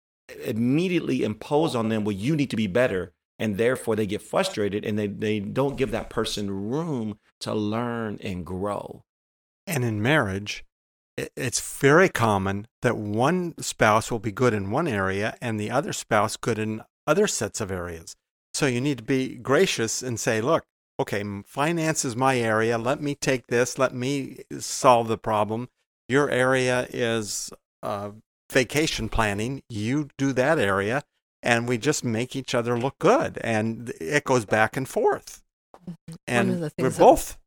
immediately 0.45 1.23
impose 1.23 1.75
on 1.75 1.89
them, 1.89 2.03
well, 2.03 2.15
you 2.15 2.35
need 2.35 2.49
to 2.49 2.55
be 2.55 2.67
better. 2.67 3.13
And 3.41 3.57
therefore 3.57 3.95
they 3.95 4.05
get 4.05 4.21
frustrated 4.21 4.83
and 4.83 4.99
they, 4.99 5.07
they 5.07 5.39
don't 5.39 5.77
give 5.77 5.91
that 5.91 6.09
person 6.09 6.69
room 6.69 7.17
to 7.39 7.53
learn 7.53 8.19
and 8.21 8.45
grow. 8.45 9.05
And 9.65 9.85
in 9.85 10.01
marriage, 10.01 10.65
it's 11.35 11.61
very 11.79 12.09
common 12.09 12.67
that 12.81 12.97
one 12.97 13.53
spouse 13.59 14.11
will 14.11 14.19
be 14.19 14.31
good 14.31 14.53
in 14.53 14.71
one 14.71 14.88
area 14.88 15.35
and 15.41 15.59
the 15.59 15.71
other 15.71 15.93
spouse 15.93 16.38
good 16.38 16.59
in 16.59 16.81
other 17.07 17.27
sets 17.27 17.61
of 17.61 17.71
areas. 17.71 18.15
So 18.53 18.65
you 18.65 18.81
need 18.81 18.97
to 18.99 19.03
be 19.03 19.35
gracious 19.35 20.01
and 20.01 20.19
say, 20.19 20.41
look, 20.41 20.63
okay, 20.99 21.23
finance 21.45 22.03
is 22.05 22.15
my 22.15 22.38
area. 22.38 22.77
Let 22.77 23.01
me 23.01 23.15
take 23.15 23.47
this. 23.47 23.77
Let 23.77 23.93
me 23.93 24.39
solve 24.59 25.07
the 25.07 25.17
problem. 25.17 25.69
Your 26.07 26.29
area 26.29 26.88
is 26.91 27.51
uh, 27.83 28.11
vacation 28.51 29.09
planning. 29.09 29.61
You 29.69 30.09
do 30.17 30.33
that 30.33 30.59
area. 30.59 31.03
and 31.41 31.69
we 31.69 31.77
just 31.77 32.03
make 32.03 32.35
each 32.35 32.53
other 32.53 32.77
look 32.77 32.99
good 32.99 33.38
and 33.41 33.93
it 34.01 34.23
goes 34.25 34.45
back 34.45 34.75
and 34.75 34.88
forth 34.89 35.41
and 36.27 36.69
we're 36.77 36.89
both 36.91 37.38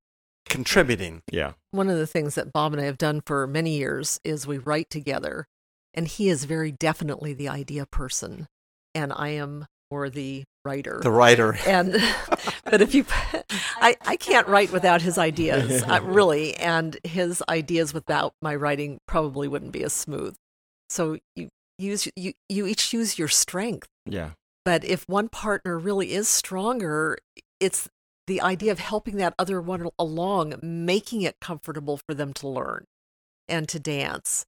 contributing 0.53 1.23
Yeah. 1.31 1.53
One 1.73 1.89
of 1.89 1.97
the 1.99 2.07
things 2.07 2.35
that 2.37 2.53
Bob 2.53 2.73
and 2.73 2.81
I 2.83 2.85
have 2.87 2.99
done 2.99 3.23
for 3.25 3.47
many 3.47 3.77
years 3.77 4.21
is 4.25 4.47
we 4.47 4.59
write 4.59 4.91
together, 4.91 5.47
and 5.95 6.07
he 6.07 6.29
is 6.29 6.45
very 6.45 6.71
definitely 6.73 7.33
the 7.35 7.49
idea 7.49 7.87
person, 7.87 8.47
and 8.95 9.13
I 9.13 9.29
am 9.31 9.67
more 9.91 10.09
the 10.11 10.45
writer. 10.65 11.01
the 11.03 11.11
writer 11.11 11.59
and 11.67 11.93
but 12.65 12.81
if 12.81 12.95
you 12.95 13.05
I, 13.81 13.97
I 14.07 14.17
can't 14.17 14.47
write 14.47 14.71
without 14.71 15.03
his 15.03 15.19
ideas 15.19 15.83
uh, 15.83 15.99
really 16.05 16.55
and 16.57 16.97
his 17.03 17.43
ideas 17.49 17.93
without 17.93 18.33
my 18.41 18.55
writing 18.55 18.99
probably 19.09 19.49
wouldn't 19.49 19.73
be 19.73 19.83
as 19.83 19.93
smooth 19.93 20.37
so 20.89 21.19
you 21.35 21.49
use 21.79 22.07
you 22.17 22.33
you 22.49 22.67
each 22.67 22.93
use 22.95 23.19
your 23.19 23.27
strength 23.29 23.89
Yeah. 24.07 24.31
but 24.65 24.85
if 24.85 25.03
one 25.09 25.29
partner 25.29 25.79
really 25.81 26.13
is 26.13 26.29
stronger 26.29 27.19
it's 27.59 27.89
the 28.27 28.41
idea 28.41 28.71
of 28.73 28.79
helping 28.79 29.17
that 29.17 29.35
other 29.39 29.61
one 29.61 29.89
along 29.99 30.55
making 30.63 31.23
it 31.23 31.37
comfortable 31.41 31.99
for 32.07 32.15
them 32.15 32.33
to 32.35 32.49
learn 32.49 32.85
and 33.49 33.69
to 33.69 33.79
dance 33.81 34.47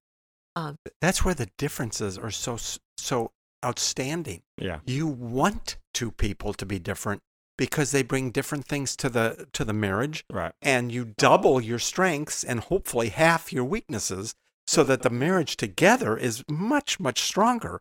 um, 0.56 0.76
that's 1.00 1.24
where 1.24 1.34
the 1.34 1.48
differences 1.58 2.16
are 2.16 2.30
so 2.30 2.56
so 2.98 3.32
outstanding 3.64 4.42
Yeah. 4.58 4.80
you 4.86 5.06
want 5.06 5.78
two 5.92 6.10
people 6.10 6.52
to 6.54 6.66
be 6.66 6.78
different 6.78 7.22
because 7.56 7.90
they 7.92 8.02
bring 8.02 8.30
different 8.30 8.66
things 8.66 8.94
to 8.96 9.08
the 9.08 9.46
to 9.52 9.64
the 9.64 9.72
marriage 9.72 10.24
Right. 10.30 10.52
and 10.62 10.92
you 10.92 11.14
double 11.16 11.60
your 11.60 11.78
strengths 11.78 12.44
and 12.44 12.60
hopefully 12.60 13.08
half 13.08 13.52
your 13.52 13.64
weaknesses 13.64 14.34
so 14.66 14.82
that 14.84 15.02
the 15.02 15.10
marriage 15.10 15.56
together 15.56 16.16
is 16.16 16.44
much 16.48 17.00
much 17.00 17.20
stronger 17.22 17.80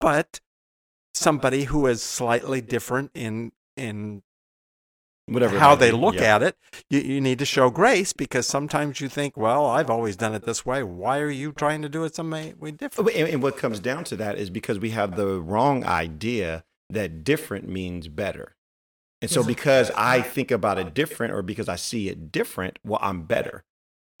but 0.00 0.40
somebody 1.14 1.64
who 1.64 1.86
is 1.86 2.02
slightly 2.02 2.60
different 2.60 3.10
in 3.14 3.52
in 3.76 4.22
Whatever. 5.26 5.58
how 5.58 5.74
they 5.74 5.90
look 5.90 6.16
Yeah. 6.16 6.36
at 6.36 6.42
it 6.42 6.56
you, 6.90 7.00
you 7.00 7.20
need 7.20 7.38
to 7.38 7.46
show 7.46 7.70
grace 7.70 8.12
because 8.12 8.46
sometimes 8.46 9.00
you 9.00 9.08
think 9.08 9.36
well 9.36 9.66
i've 9.66 9.90
always 9.90 10.16
done 10.16 10.34
it 10.34 10.44
this 10.44 10.66
way 10.66 10.82
why 10.82 11.18
are 11.18 11.30
you 11.30 11.52
trying 11.52 11.80
to 11.82 11.88
do 11.88 12.04
it 12.04 12.14
some 12.14 12.30
way 12.30 12.54
way 12.58 12.70
different 12.70 13.10
And, 13.14 13.28
and 13.28 13.42
what 13.42 13.56
comes 13.56 13.80
down 13.80 14.04
to 14.04 14.16
that 14.16 14.38
is 14.38 14.50
because 14.50 14.78
we 14.78 14.90
have 14.90 15.16
the 15.16 15.40
wrong 15.40 15.84
idea 15.84 16.64
that 16.90 17.24
different 17.24 17.68
means 17.68 18.08
better. 18.08 18.56
And 19.20 19.30
so 19.30 19.40
mm-hmm. 19.40 19.48
because 19.48 19.90
I 19.96 20.20
think 20.20 20.50
about 20.50 20.78
it 20.78 20.94
different 20.94 21.32
or 21.32 21.42
because 21.42 21.68
I 21.68 21.76
see 21.76 22.08
it 22.08 22.30
different, 22.30 22.78
well, 22.84 22.98
I'm 23.02 23.22
better. 23.22 23.64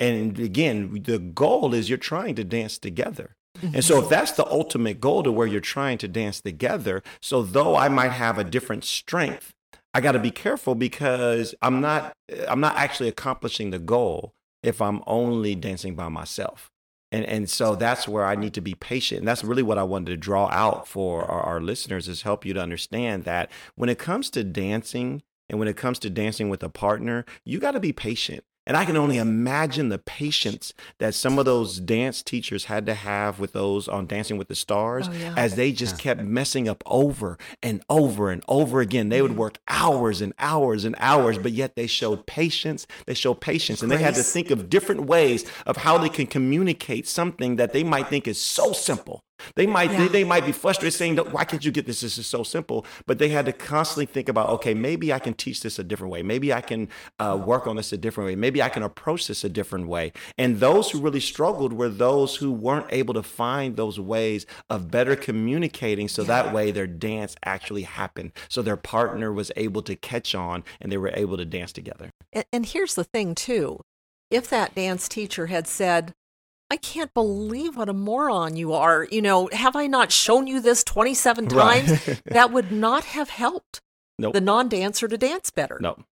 And 0.00 0.38
again, 0.38 1.02
the 1.04 1.18
goal 1.18 1.74
is 1.74 1.88
you're 1.88 1.98
trying 1.98 2.34
to 2.36 2.44
dance 2.44 2.78
together. 2.78 3.36
And 3.62 3.84
so 3.84 3.98
if 3.98 4.04
mm-hmm. 4.04 4.10
that's 4.10 4.32
the 4.32 4.46
ultimate 4.46 5.00
goal 5.00 5.22
to 5.22 5.30
where 5.30 5.46
you're 5.46 5.60
trying 5.60 5.98
to 5.98 6.08
dance 6.08 6.40
together, 6.40 7.02
so 7.22 7.42
though 7.42 7.76
I 7.76 7.88
might 7.88 8.10
have 8.12 8.36
a 8.36 8.44
different 8.44 8.84
strength, 8.84 9.53
I 9.94 10.00
got 10.00 10.12
to 10.12 10.18
be 10.18 10.32
careful 10.32 10.74
because 10.74 11.54
I'm 11.62 11.80
not 11.80 12.12
I'm 12.48 12.60
not 12.60 12.76
actually 12.76 13.08
accomplishing 13.08 13.70
the 13.70 13.78
goal 13.78 14.34
if 14.62 14.82
I'm 14.82 15.02
only 15.06 15.54
dancing 15.54 15.94
by 15.94 16.08
myself. 16.08 16.70
And 17.12 17.24
and 17.24 17.48
so 17.48 17.76
that's 17.76 18.08
where 18.08 18.24
I 18.24 18.34
need 18.34 18.54
to 18.54 18.60
be 18.60 18.74
patient. 18.74 19.20
And 19.20 19.28
that's 19.28 19.44
really 19.44 19.62
what 19.62 19.78
I 19.78 19.84
wanted 19.84 20.10
to 20.10 20.16
draw 20.16 20.48
out 20.50 20.88
for 20.88 21.24
our, 21.24 21.42
our 21.42 21.60
listeners 21.60 22.08
is 22.08 22.22
help 22.22 22.44
you 22.44 22.52
to 22.54 22.60
understand 22.60 23.22
that 23.24 23.50
when 23.76 23.88
it 23.88 23.98
comes 23.98 24.30
to 24.30 24.42
dancing 24.42 25.22
and 25.48 25.58
when 25.58 25.68
it 25.68 25.76
comes 25.76 26.00
to 26.00 26.10
dancing 26.10 26.48
with 26.48 26.62
a 26.64 26.68
partner, 26.68 27.24
you 27.44 27.60
got 27.60 27.72
to 27.72 27.80
be 27.80 27.92
patient. 27.92 28.44
And 28.66 28.76
I 28.76 28.84
can 28.86 28.96
only 28.96 29.18
imagine 29.18 29.90
the 29.90 29.98
patience 29.98 30.72
that 30.98 31.14
some 31.14 31.38
of 31.38 31.44
those 31.44 31.78
dance 31.80 32.22
teachers 32.22 32.64
had 32.64 32.86
to 32.86 32.94
have 32.94 33.38
with 33.38 33.52
those 33.52 33.88
on 33.88 34.06
Dancing 34.06 34.38
with 34.38 34.48
the 34.48 34.54
Stars 34.54 35.06
Oh, 35.08 35.12
yeah. 35.12 35.34
as 35.36 35.54
they 35.56 35.70
just 35.70 35.98
kept 35.98 36.22
messing 36.22 36.66
up 36.68 36.82
over 36.86 37.36
and 37.62 37.82
over 37.90 38.30
and 38.30 38.42
over 38.48 38.80
again. 38.80 39.10
They 39.10 39.20
would 39.20 39.36
work 39.36 39.58
hours 39.68 40.22
and 40.22 40.32
hours 40.38 40.84
and 40.86 40.94
hours, 40.98 41.36
but 41.36 41.52
yet 41.52 41.76
they 41.76 41.86
showed 41.86 42.26
patience. 42.26 42.86
They 43.06 43.14
showed 43.14 43.40
patience 43.42 43.82
and 43.82 43.90
they 43.90 43.98
had 43.98 44.14
to 44.14 44.22
think 44.22 44.50
of 44.50 44.70
different 44.70 45.02
ways 45.02 45.44
of 45.66 45.76
how 45.78 45.98
they 45.98 46.08
can 46.08 46.26
communicate 46.26 47.06
something 47.06 47.56
that 47.56 47.72
they 47.74 47.84
might 47.84 48.08
think 48.08 48.26
is 48.26 48.40
so 48.40 48.72
simple. 48.72 49.22
They 49.56 49.66
might 49.66 49.90
they, 49.90 50.04
Yeah. 50.04 50.08
they 50.08 50.24
might 50.24 50.46
be 50.46 50.52
frustrated 50.52 50.94
saying, 50.94 51.16
"Why 51.16 51.44
can't 51.44 51.64
you 51.64 51.70
get 51.70 51.86
this? 51.86 52.00
This 52.00 52.18
is 52.18 52.26
so 52.26 52.42
simple." 52.42 52.86
But 53.06 53.18
they 53.18 53.28
had 53.28 53.46
to 53.46 53.52
constantly 53.52 54.06
think 54.06 54.28
about, 54.28 54.48
okay, 54.50 54.74
maybe 54.74 55.12
I 55.12 55.18
can 55.18 55.34
teach 55.34 55.62
this 55.62 55.78
a 55.78 55.84
different 55.84 56.12
way. 56.12 56.22
Maybe 56.22 56.52
I 56.52 56.60
can 56.60 56.88
uh, 57.18 57.40
work 57.44 57.66
on 57.66 57.76
this 57.76 57.92
a 57.92 57.96
different 57.96 58.26
way. 58.28 58.34
Maybe 58.36 58.62
I 58.62 58.68
can 58.68 58.82
approach 58.82 59.26
this 59.26 59.44
a 59.44 59.48
different 59.48 59.88
way. 59.88 60.12
And 60.38 60.60
those 60.60 60.90
who 60.90 61.00
really 61.00 61.20
struggled 61.20 61.72
were 61.72 61.88
those 61.88 62.36
who 62.36 62.50
weren't 62.52 62.86
able 62.90 63.14
to 63.14 63.22
find 63.22 63.76
those 63.76 63.98
ways 64.00 64.46
of 64.70 64.90
better 64.90 65.16
communicating, 65.16 66.08
so 66.08 66.24
that 66.24 66.52
way 66.52 66.70
their 66.70 66.86
dance 66.86 67.36
actually 67.44 67.82
happened. 67.82 68.32
So 68.48 68.62
their 68.62 68.76
partner 68.76 69.32
was 69.32 69.50
able 69.56 69.82
to 69.82 69.96
catch 69.96 70.34
on, 70.34 70.64
and 70.80 70.90
they 70.90 70.96
were 70.96 71.12
able 71.14 71.36
to 71.36 71.44
dance 71.44 71.72
together. 71.72 72.10
And, 72.32 72.44
and 72.52 72.66
here's 72.66 72.94
the 72.94 73.04
thing, 73.04 73.34
too. 73.34 73.80
If 74.30 74.48
that 74.50 74.74
dance 74.74 75.08
teacher 75.08 75.46
had 75.46 75.66
said, 75.68 76.12
I 76.74 76.76
can't 76.78 77.14
believe 77.14 77.76
what 77.76 77.88
a 77.88 77.92
moron 77.92 78.56
you 78.56 78.72
are, 78.72 79.06
you 79.12 79.22
know, 79.22 79.48
have 79.52 79.76
I 79.76 79.86
not 79.86 80.10
shown 80.10 80.48
you 80.48 80.58
this 80.60 80.82
27 80.82 81.46
Right. 81.46 81.86
times? 81.86 82.20
that 82.26 82.50
would 82.50 82.72
not 82.72 83.04
have 83.04 83.28
helped 83.30 83.80
Nope. 84.18 84.32
the 84.34 84.40
non 84.40 84.68
dancer 84.68 85.06
to 85.06 85.16
dance 85.16 85.52
better. 85.52 85.78
No, 85.80 86.04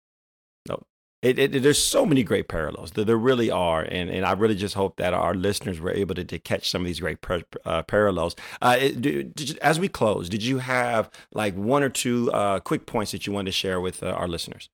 no. 0.69 0.83
It, 1.23 1.39
it, 1.39 1.63
there's 1.63 1.83
so 1.83 2.05
many 2.05 2.23
great 2.23 2.47
parallels. 2.49 2.91
There, 2.91 3.07
there 3.07 3.17
really 3.17 3.51
are, 3.51 3.81
and 3.81 4.11
and 4.11 4.27
I 4.27 4.33
really 4.33 4.55
just 4.55 4.75
hope 4.75 4.97
that 4.97 5.15
our 5.15 5.35
listeners 5.35 5.81
were 5.81 5.93
able 5.93 6.15
to, 6.17 6.25
to 6.25 6.39
catch 6.39 6.69
some 6.71 6.83
of 6.83 6.87
these 6.87 7.01
great 7.01 7.23
par- 7.23 7.43
uh, 7.65 7.83
parallels. 7.85 8.37
Uh, 8.61 8.77
it, 8.79 9.01
did 9.01 9.49
you- 9.51 9.57
as 9.63 9.81
we 9.81 9.89
close, 9.89 10.29
did 10.29 10.43
you 10.43 10.59
have 10.59 11.09
like 11.33 11.55
one 11.57 11.83
or 11.83 11.89
two 11.91 12.31
uh, 12.33 12.61
quick 12.61 12.85
points 12.85 13.13
that 13.13 13.27
you 13.27 13.33
wanted 13.33 13.47
to 13.53 13.57
share 13.57 13.81
with 13.81 14.03
uh, 14.03 14.09
our 14.09 14.29
listeners? 14.29 14.69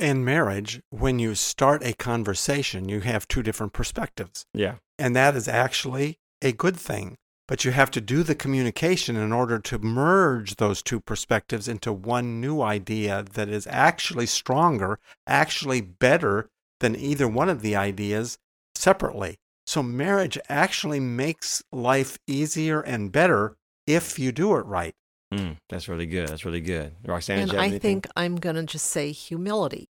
in 0.00 0.24
marriage 0.24 0.80
when 0.88 1.18
you 1.18 1.34
start 1.34 1.82
a 1.84 1.92
conversation 1.92 2.88
you 2.88 3.00
have 3.00 3.28
two 3.28 3.42
different 3.42 3.72
perspectives 3.74 4.46
Yeah, 4.54 4.76
And 5.00 5.16
that 5.16 5.34
is 5.34 5.48
actually 5.48 6.18
a 6.42 6.52
good 6.52 6.76
thing. 6.76 7.16
But 7.48 7.64
you 7.64 7.72
have 7.72 7.90
to 7.92 8.00
do 8.00 8.22
the 8.22 8.36
communication 8.36 9.16
in 9.16 9.32
order 9.32 9.58
to 9.58 9.78
merge 9.78 10.56
those 10.56 10.82
two 10.82 11.00
perspectives 11.00 11.66
into 11.66 11.92
one 11.92 12.40
new 12.40 12.60
idea 12.60 13.24
that 13.32 13.48
is 13.48 13.66
actually 13.68 14.26
stronger, 14.26 15.00
actually 15.26 15.80
better 15.80 16.48
than 16.78 16.94
either 16.94 17.26
one 17.26 17.48
of 17.48 17.62
the 17.62 17.74
ideas 17.74 18.38
separately. 18.76 19.38
So 19.66 19.82
marriage 19.82 20.38
actually 20.48 21.00
makes 21.00 21.62
life 21.72 22.18
easier 22.28 22.80
and 22.80 23.10
better 23.10 23.56
if 23.86 24.18
you 24.18 24.30
do 24.30 24.54
it 24.54 24.64
right. 24.66 24.94
Mm, 25.32 25.56
that's 25.68 25.88
really 25.88 26.06
good. 26.06 26.28
That's 26.28 26.44
really 26.44 26.60
good. 26.60 26.94
Roxanne, 27.04 27.40
and 27.40 27.52
I 27.52 27.66
anything? 27.66 27.80
think 27.80 28.08
I'm 28.16 28.36
going 28.36 28.56
to 28.56 28.64
just 28.64 28.86
say 28.86 29.12
humility. 29.12 29.88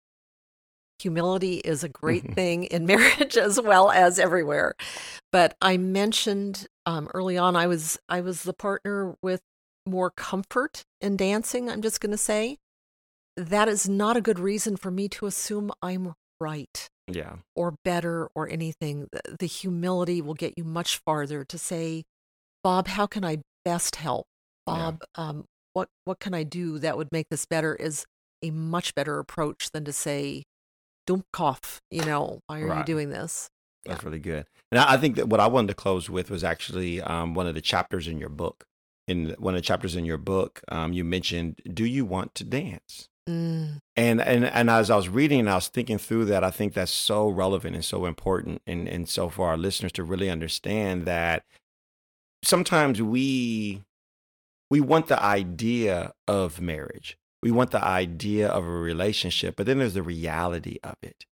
Humility 1.01 1.57
is 1.59 1.83
a 1.85 1.89
great 1.89 2.35
thing 2.35 2.65
in 2.65 2.87
marriage 2.95 3.37
as 3.37 3.61
well 3.61 3.91
as 3.91 4.19
everywhere. 4.19 4.75
But 5.33 5.57
I 5.61 5.77
mentioned 5.77 6.67
um, 6.87 7.09
early 7.15 7.37
on, 7.39 7.57
I 7.57 7.67
was 7.67 7.99
I 8.09 8.21
was 8.21 8.43
the 8.43 8.53
partner 8.53 9.17
with 9.23 9.41
more 9.87 10.11
comfort 10.11 10.83
in 11.01 11.17
dancing. 11.17 11.71
I'm 11.71 11.83
just 11.83 12.01
going 12.01 12.13
to 12.13 12.19
say 12.19 12.59
that 13.37 13.69
is 13.69 13.89
not 13.89 14.17
a 14.17 14.21
good 14.21 14.39
reason 14.39 14.77
for 14.77 14.91
me 14.91 15.09
to 15.09 15.27
assume 15.27 15.71
I'm 15.83 16.15
right 16.41 16.89
yeah, 17.09 17.37
or 17.57 17.75
better 17.85 18.29
or 18.35 18.49
anything. 18.49 19.09
The- 19.13 19.37
The 19.41 19.47
humility 19.47 20.21
will 20.23 20.35
get 20.35 20.55
you 20.57 20.65
much 20.65 21.01
farther 21.05 21.45
to 21.45 21.59
say, 21.59 22.05
Bob, 22.63 22.89
how 22.89 23.07
can 23.07 23.25
I 23.25 23.39
best 23.65 23.97
help? 23.97 24.27
Yeah. 24.67 24.75
Bob, 24.75 25.03
um, 25.17 25.45
what 25.73 25.89
what 26.05 26.21
can 26.21 26.35
I 26.35 26.43
do 26.43 26.79
that 26.79 26.97
would 26.97 27.09
make 27.11 27.27
this 27.31 27.47
better? 27.47 27.75
Is 27.75 28.05
a 28.43 28.51
much 28.51 28.95
better 28.95 29.19
approach 29.19 29.71
than 29.73 29.85
to 29.85 29.93
say, 29.93 30.45
Dummkopf, 31.07 31.79
you 31.91 32.05
know, 32.05 32.41
why 32.47 32.61
are 32.63 32.79
you 32.79 32.85
doing 32.85 33.11
this? 33.11 33.51
that's 33.87 34.05
really 34.05 34.19
good. 34.19 34.45
And 34.71 34.79
I 34.79 34.95
I 34.95 34.97
think 34.99 35.17
that 35.17 35.29
what 35.29 35.41
I 35.41 35.47
wanted 35.47 35.69
to 35.69 35.75
close 35.75 36.11
with 36.11 36.31
was 36.31 36.45
actually 36.45 37.01
um, 37.01 37.35
one 37.35 37.47
of 37.47 37.55
the 37.55 37.61
chapters 37.63 38.07
in 38.07 38.19
your 38.19 38.29
book. 38.29 38.65
In 39.09 39.35
one 39.39 39.55
of 39.55 39.59
the 39.59 39.67
chapters 39.67 39.97
in 39.97 40.05
your 40.05 40.19
book, 40.19 40.61
um, 40.69 40.93
you 40.93 41.03
mentioned, 41.03 41.61
"Do 41.73 41.85
you 41.85 42.05
want 42.05 42.35
to 42.37 42.45
dance?" 42.45 43.09
Mm, 43.29 43.79
And 43.97 44.21
and 44.21 44.45
and 44.45 44.71
as 44.71 44.91
I 44.91 44.97
was 44.97 45.09
reading 45.09 45.41
and 45.41 45.51
I 45.51 45.55
was 45.57 45.69
thinking 45.69 45.99
through 45.99 46.27
that, 46.27 46.45
I 46.45 46.51
think 46.51 46.75
that's 46.75 46.93
so 46.93 47.29
relevant 47.29 47.75
and 47.75 47.85
so 47.85 48.07
important, 48.07 48.61
and 48.67 48.87
and 48.89 49.09
so 49.09 49.29
for 49.29 49.49
our 49.49 49.57
listeners 49.57 49.93
to 49.93 50.05
really 50.05 50.29
understand 50.31 51.07
that 51.07 51.45
sometimes 52.45 53.01
we 53.03 53.83
we 54.71 54.81
want 54.81 55.09
the 55.09 55.21
idea 55.21 56.13
of 56.29 56.61
marriage, 56.61 57.17
we 57.43 57.51
want 57.51 57.71
the 57.71 57.83
idea 57.83 58.49
of 58.49 58.65
a 58.65 58.71
relationship, 58.71 59.57
but 59.57 59.67
then 59.67 59.79
there's 59.79 59.95
the 59.95 60.03
reality 60.03 60.79
of 60.83 60.97
it, 61.03 61.27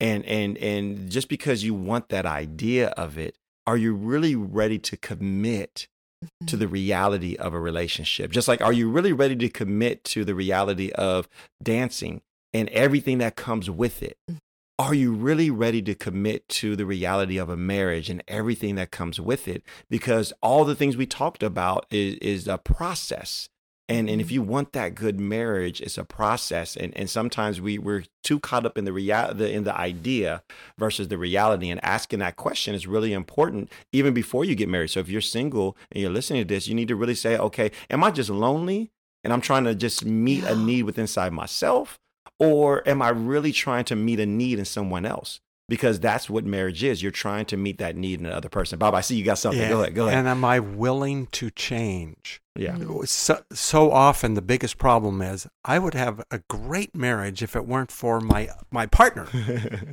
and 0.00 0.24
and 0.24 0.56
and 0.58 1.10
just 1.10 1.28
because 1.28 1.64
you 1.64 1.74
want 1.74 2.08
that 2.10 2.26
idea 2.26 2.88
of 2.88 3.18
it, 3.18 3.36
are 3.66 3.76
you 3.76 3.94
really 3.94 4.34
ready 4.34 4.78
to 4.78 4.96
commit 4.96 5.88
to 6.20 6.28
mm-hmm. 6.46 6.58
the 6.58 6.68
reality 6.68 7.36
of 7.36 7.54
a 7.54 7.60
relationship. 7.60 8.30
Just 8.30 8.48
like, 8.48 8.60
are 8.60 8.72
you 8.72 8.90
really 8.90 9.12
ready 9.12 9.36
to 9.36 9.48
commit 9.48 10.04
to 10.04 10.24
the 10.24 10.34
reality 10.34 10.90
of 10.92 11.28
dancing 11.62 12.22
and 12.52 12.68
everything 12.70 13.18
that 13.18 13.36
comes 13.36 13.70
with 13.70 14.02
it? 14.02 14.18
Mm. 14.30 14.38
Are 14.80 14.94
you 14.94 15.12
really 15.12 15.50
ready 15.50 15.82
to 15.82 15.94
commit 15.94 16.48
to 16.50 16.76
the 16.76 16.86
reality 16.86 17.36
of 17.36 17.48
a 17.48 17.56
marriage 17.56 18.08
and 18.08 18.22
everything 18.28 18.76
that 18.76 18.92
comes 18.92 19.20
with 19.20 19.48
it? 19.48 19.62
Because 19.90 20.32
all 20.40 20.64
the 20.64 20.76
things 20.76 20.96
we 20.96 21.06
talked 21.06 21.42
about 21.42 21.86
is, 21.90 22.14
is 22.16 22.46
a 22.46 22.58
process. 22.58 23.48
And 23.88 24.10
and 24.10 24.20
if 24.20 24.26
mm-hmm. 24.26 24.34
you 24.34 24.42
want 24.42 24.72
that 24.72 24.94
good 24.94 25.18
marriage, 25.18 25.80
it's 25.80 25.96
a 25.96 26.04
process. 26.04 26.76
And 26.76 26.96
and 26.96 27.08
sometimes 27.08 27.60
we 27.60 27.78
we're 27.78 28.04
too 28.22 28.38
caught 28.38 28.66
up 28.66 28.76
in 28.76 28.84
the 28.84 28.92
real 28.92 29.32
the, 29.34 29.50
in 29.50 29.64
the 29.64 29.74
idea 29.74 30.42
versus 30.78 31.08
the 31.08 31.16
reality. 31.16 31.70
And 31.70 31.82
asking 31.84 32.18
that 32.18 32.36
question 32.36 32.74
is 32.74 32.86
really 32.86 33.12
important 33.12 33.72
even 33.92 34.12
before 34.12 34.44
you 34.44 34.54
get 34.54 34.68
married. 34.68 34.90
So 34.90 35.00
if 35.00 35.08
you're 35.08 35.20
single 35.20 35.76
and 35.90 36.02
you're 36.02 36.10
listening 36.10 36.42
to 36.42 36.54
this, 36.54 36.68
you 36.68 36.74
need 36.74 36.88
to 36.88 36.96
really 36.96 37.14
say, 37.14 37.38
okay, 37.38 37.70
am 37.88 38.04
I 38.04 38.10
just 38.10 38.30
lonely 38.30 38.90
and 39.24 39.32
I'm 39.32 39.40
trying 39.40 39.64
to 39.64 39.74
just 39.74 40.04
meet 40.04 40.44
a 40.44 40.54
need 40.54 40.82
within 40.82 41.02
inside 41.02 41.32
myself? 41.32 41.98
Or 42.38 42.86
am 42.88 43.02
I 43.02 43.08
really 43.08 43.52
trying 43.52 43.84
to 43.86 43.96
meet 43.96 44.20
a 44.20 44.26
need 44.26 44.58
in 44.58 44.64
someone 44.64 45.04
else? 45.04 45.40
Because 45.68 46.00
that's 46.00 46.30
what 46.30 46.44
marriage 46.44 46.82
is. 46.82 47.02
You're 47.02 47.10
trying 47.12 47.44
to 47.46 47.56
meet 47.56 47.78
that 47.78 47.96
need 47.96 48.20
in 48.20 48.26
another 48.26 48.48
person. 48.48 48.78
Bob, 48.78 48.94
I 48.94 49.00
see 49.02 49.16
you 49.16 49.24
got 49.24 49.38
something. 49.38 49.60
Yeah. 49.60 49.68
Go 49.68 49.80
ahead. 49.82 49.94
Go 49.94 50.06
ahead. 50.06 50.18
And 50.18 50.28
am 50.28 50.44
I 50.44 50.60
willing 50.60 51.26
to 51.32 51.50
change? 51.50 52.40
Yeah. 52.58 52.76
So, 53.04 53.42
so 53.52 53.90
often 53.92 54.34
the 54.34 54.42
biggest 54.42 54.78
problem 54.78 55.22
is 55.22 55.46
I 55.64 55.78
would 55.78 55.94
have 55.94 56.22
a 56.30 56.40
great 56.48 56.94
marriage 56.94 57.42
if 57.42 57.54
it 57.56 57.66
weren't 57.66 57.92
for 57.92 58.20
my 58.20 58.48
my 58.70 58.86
partner. 58.86 59.26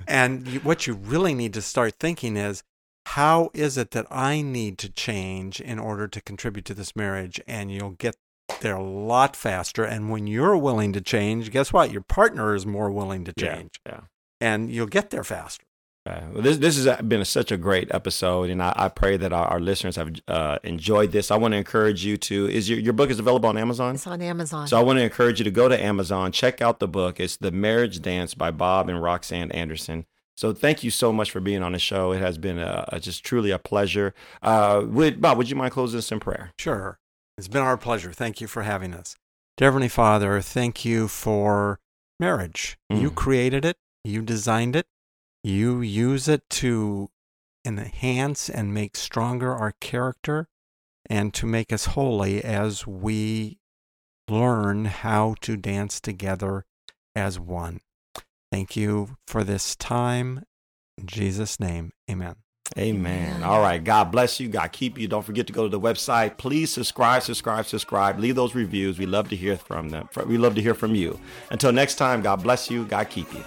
and 0.07 0.47
you, 0.47 0.59
what 0.61 0.87
you 0.87 0.93
really 0.93 1.33
need 1.33 1.53
to 1.53 1.61
start 1.61 1.95
thinking 1.99 2.35
is 2.37 2.63
how 3.07 3.51
is 3.53 3.77
it 3.77 3.91
that 3.91 4.07
I 4.09 4.41
need 4.41 4.77
to 4.79 4.91
change 4.91 5.61
in 5.61 5.77
order 5.77 6.07
to 6.07 6.21
contribute 6.21 6.65
to 6.65 6.73
this 6.73 6.95
marriage? 6.95 7.39
And 7.47 7.71
you'll 7.71 7.91
get 7.91 8.15
there 8.61 8.75
a 8.75 8.83
lot 8.83 9.35
faster. 9.35 9.83
And 9.83 10.09
when 10.09 10.25
you're 10.27 10.57
willing 10.57 10.91
to 10.93 11.01
change, 11.01 11.51
guess 11.51 11.71
what? 11.71 11.91
Your 11.91 12.01
partner 12.01 12.55
is 12.55 12.65
more 12.65 12.89
willing 12.91 13.23
to 13.25 13.33
Yeah. 13.37 13.55
change, 13.55 13.79
Yeah. 13.85 14.01
and 14.41 14.71
you'll 14.71 14.87
get 14.87 15.11
there 15.11 15.23
faster. 15.23 15.64
Uh, 16.07 16.21
well, 16.33 16.43
this 16.43 16.57
this 16.57 16.83
has 16.85 17.01
been 17.01 17.21
a, 17.21 17.25
such 17.25 17.51
a 17.51 17.57
great 17.57 17.87
episode, 17.91 18.49
and 18.51 18.61
I, 18.61 18.71
I 18.75 18.89
pray 18.89 19.17
that 19.17 19.33
our, 19.33 19.47
our 19.47 19.59
listeners 19.59 19.95
have 19.95 20.11
uh, 20.27 20.59
enjoyed 20.63 21.11
this. 21.11 21.31
I 21.31 21.35
want 21.37 21.53
to 21.53 21.57
encourage 21.57 22.05
you 22.05 22.15
to 22.17 22.47
is 22.47 22.69
your 22.69 22.77
your 22.79 22.93
book 22.93 23.09
is 23.09 23.17
available 23.17 23.49
on 23.49 23.57
Amazon. 23.57 23.95
It's 23.95 24.05
on 24.05 24.21
Amazon. 24.21 24.67
So 24.67 24.77
I 24.77 24.83
want 24.83 24.99
to 24.99 25.03
encourage 25.03 25.39
you 25.39 25.43
to 25.45 25.51
go 25.51 25.67
to 25.67 25.81
Amazon, 25.83 26.31
check 26.31 26.61
out 26.61 26.79
the 26.79 26.87
book. 26.87 27.19
It's 27.19 27.37
The 27.37 27.49
Marriage 27.51 28.01
Dance 28.03 28.35
by 28.35 28.51
Bob 28.51 28.87
and 28.87 29.01
Roxanne 29.01 29.51
Anderson. 29.51 30.05
So 30.37 30.53
thank 30.53 30.83
you 30.83 30.91
so 30.91 31.11
much 31.13 31.31
for 31.31 31.39
being 31.39 31.63
on 31.63 31.71
the 31.71 31.79
show. 31.79 32.11
It 32.11 32.19
has 32.19 32.37
been 32.37 32.59
a, 32.59 32.85
a- 32.89 32.99
just 32.99 33.23
truly 33.23 33.49
a 33.51 33.57
pleasure. 33.57 34.13
Uh, 34.43 34.83
would 34.85 35.21
Bob, 35.21 35.37
would 35.39 35.49
you 35.49 35.55
mind 35.55 35.71
closing 35.71 35.97
us 35.97 36.11
in 36.11 36.19
prayer? 36.19 36.51
Sure. 36.59 36.99
It's 37.37 37.47
been 37.47 37.63
our 37.63 37.77
pleasure. 37.77 38.11
Thank 38.13 38.41
you 38.41 38.47
for 38.47 38.61
having 38.61 38.93
us. 38.93 39.15
Dear 39.57 39.67
Heavenly 39.69 39.87
Father, 39.89 40.39
thank 40.41 40.85
you 40.85 41.07
for 41.07 41.79
marriage. 42.19 42.77
You 42.91 43.09
Mm. 43.09 43.15
created 43.15 43.65
it, 43.65 43.77
you 44.03 44.21
designed 44.21 44.75
it, 44.75 44.85
you 45.45 45.79
use 45.81 46.27
it 46.27 46.49
to 46.49 47.09
enhance 47.63 48.49
and 48.49 48.73
make 48.73 48.95
stronger 48.95 49.53
our 49.53 49.73
character 49.79 50.47
and 51.07 51.33
to 51.35 51.45
make 51.45 51.71
us 51.71 51.85
holy 51.85 52.43
as 52.43 52.87
we 52.87 53.59
learn 54.27 54.85
how 54.85 55.35
to 55.41 55.55
dance 55.55 56.01
together 56.01 56.65
as 57.15 57.39
one. 57.39 57.79
Thank 58.51 58.75
you 58.75 59.17
for 59.27 59.43
this 59.43 59.75
time. 59.75 60.43
In 60.97 61.05
Jesus' 61.05 61.59
name, 61.59 61.91
amen. 62.09 62.37
Amen. 62.75 63.43
All 63.43 63.61
right. 63.61 63.83
God 63.83 64.05
bless 64.11 64.39
you. 64.39 64.47
God 64.47 64.71
keep 64.71 64.97
you. 64.97 65.07
Don't 65.07 65.23
forget 65.23 65.45
to 65.45 65.53
go 65.53 65.63
to 65.63 65.69
the 65.69 65.79
website. 65.79 66.37
Please 66.37 66.71
subscribe, 66.71 67.21
subscribe, 67.21 67.67
subscribe. 67.67 68.17
Leave 68.17 68.35
those 68.35 68.55
reviews. 68.55 68.97
We 68.97 69.05
love 69.05 69.29
to 69.29 69.35
hear 69.35 69.55
from 69.55 69.89
them. 69.89 70.09
We 70.25 70.39
love 70.39 70.55
to 70.55 70.61
hear 70.63 70.73
from 70.73 70.95
you. 70.95 71.19
Until 71.51 71.71
next 71.71 71.95
time, 71.95 72.23
God 72.23 72.41
bless 72.41 72.71
you. 72.71 72.85
God 72.85 73.11
keep 73.11 73.31
you. 73.31 73.43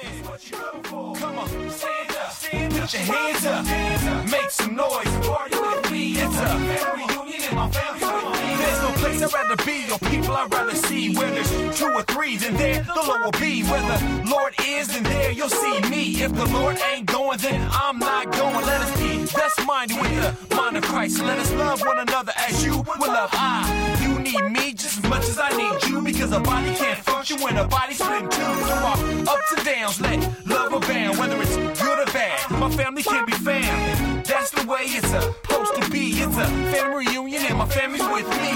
Come 0.00 1.38
on, 1.38 1.70
stand 1.70 2.10
up, 2.10 2.32
stand 2.32 2.72
up, 2.74 2.80
put 2.80 2.94
your 2.94 3.02
hands 3.02 3.46
up, 3.46 4.30
make 4.30 4.50
some 4.50 4.74
noise, 4.74 5.26
party 5.26 5.56
with 5.56 5.90
me. 5.92 6.12
It's 6.12 6.36
a 6.36 6.46
family 6.46 7.19
in 7.50 7.56
my 7.56 7.70
family. 7.70 8.56
There's 8.56 8.82
no 8.82 8.90
place 9.00 9.22
I'd 9.22 9.32
rather 9.32 9.56
be 9.64 9.90
or 9.90 9.98
people 10.10 10.34
I'd 10.36 10.52
rather 10.52 10.74
see. 10.74 11.14
Where 11.14 11.30
there's 11.30 11.78
two 11.78 11.88
or 11.88 12.02
three, 12.02 12.36
then 12.36 12.54
there 12.56 12.82
the 12.82 13.02
Lord 13.06 13.24
will 13.24 13.40
be. 13.40 13.62
Where 13.62 13.82
the 13.82 14.28
Lord 14.28 14.54
is, 14.66 14.88
then 14.88 15.02
there 15.04 15.32
you'll 15.32 15.48
see 15.48 15.80
me. 15.88 16.22
If 16.22 16.34
the 16.34 16.46
Lord 16.46 16.78
ain't 16.92 17.06
going, 17.06 17.38
then 17.38 17.68
I'm 17.72 17.98
not 17.98 18.30
going. 18.32 18.64
Let 18.66 18.80
us 18.82 19.00
be 19.00 19.18
best 19.36 19.66
minded 19.66 20.00
with 20.00 20.48
the 20.48 20.56
mind 20.56 20.76
of 20.76 20.84
Christ. 20.84 21.20
Let 21.20 21.38
us 21.38 21.52
love 21.52 21.80
one 21.80 21.98
another 21.98 22.32
as 22.36 22.64
you 22.64 22.84
will 22.98 23.12
love 23.12 23.30
I. 23.32 23.96
You 24.02 24.18
need 24.18 24.44
me 24.50 24.72
just 24.72 24.98
as 24.98 25.10
much 25.10 25.24
as 25.28 25.38
I 25.38 25.50
need 25.56 25.82
you 25.88 26.02
because 26.02 26.32
a 26.32 26.40
body 26.40 26.74
can't 26.74 26.98
function 26.98 27.40
when 27.40 27.56
a 27.56 27.66
body's 27.66 27.98
split 27.98 28.22
in 28.22 28.30
two. 28.30 28.36
Through 28.36 28.86
our 28.90 28.98
ups 29.34 29.52
and 29.56 29.64
downs, 29.64 30.00
let 30.00 30.46
love 30.46 30.72
abound, 30.72 31.18
whether 31.18 31.40
it's 31.40 31.56
good 31.56 31.98
or 31.98 32.12
bad. 32.12 32.50
My 32.50 32.70
family 32.70 33.02
can't 33.02 33.26
be 33.26 33.32
found. 33.32 33.99
That's 34.40 34.52
the 34.52 34.66
way 34.66 34.84
it's 34.84 35.06
supposed 35.06 35.82
to 35.82 35.90
be. 35.90 36.12
It's 36.12 36.34
a 36.34 36.46
family 36.72 37.06
reunion 37.06 37.42
and 37.44 37.58
my 37.58 37.66
family's 37.66 38.00
with 38.08 38.26
me. 38.40 38.52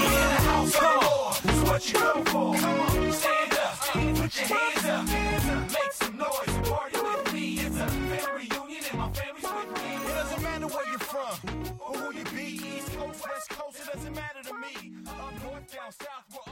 Come 0.73 0.97
on, 0.97 1.33
is 1.47 1.61
what 1.69 1.93
you 1.93 1.99
go 1.99 2.23
for. 2.23 2.55
Come 2.55 2.79
on, 2.79 3.11
stand 3.13 3.53
up, 3.53 3.77
put 4.17 4.35
your 4.35 4.47
hands 4.57 4.85
up, 4.89 5.07
hands 5.07 5.47
up, 5.47 5.61
make 5.77 5.93
some 5.93 6.17
noise, 6.17 6.67
party 6.67 6.97
with 6.97 7.33
me. 7.33 7.59
It's 7.59 7.75
a 7.77 7.85
family 7.85 8.47
reunion 8.49 8.83
and 8.89 8.97
my 8.99 9.11
family's 9.11 9.43
with 9.43 9.83
me. 9.83 9.93
It 9.93 10.15
doesn't 10.15 10.41
matter 10.41 10.67
where 10.73 10.89
you're 10.89 10.97
from 10.97 11.77
or 11.79 11.93
who 11.99 12.17
you 12.17 12.23
be, 12.33 12.47
East 12.77 12.91
Coast, 12.97 13.23
West 13.23 13.49
Coast, 13.51 13.77
it 13.81 13.93
doesn't 13.93 14.15
matter 14.15 14.41
to 14.41 14.53
me. 14.55 14.91
Up 15.07 15.43
north, 15.43 15.71
down 15.71 15.91
south. 15.91 16.44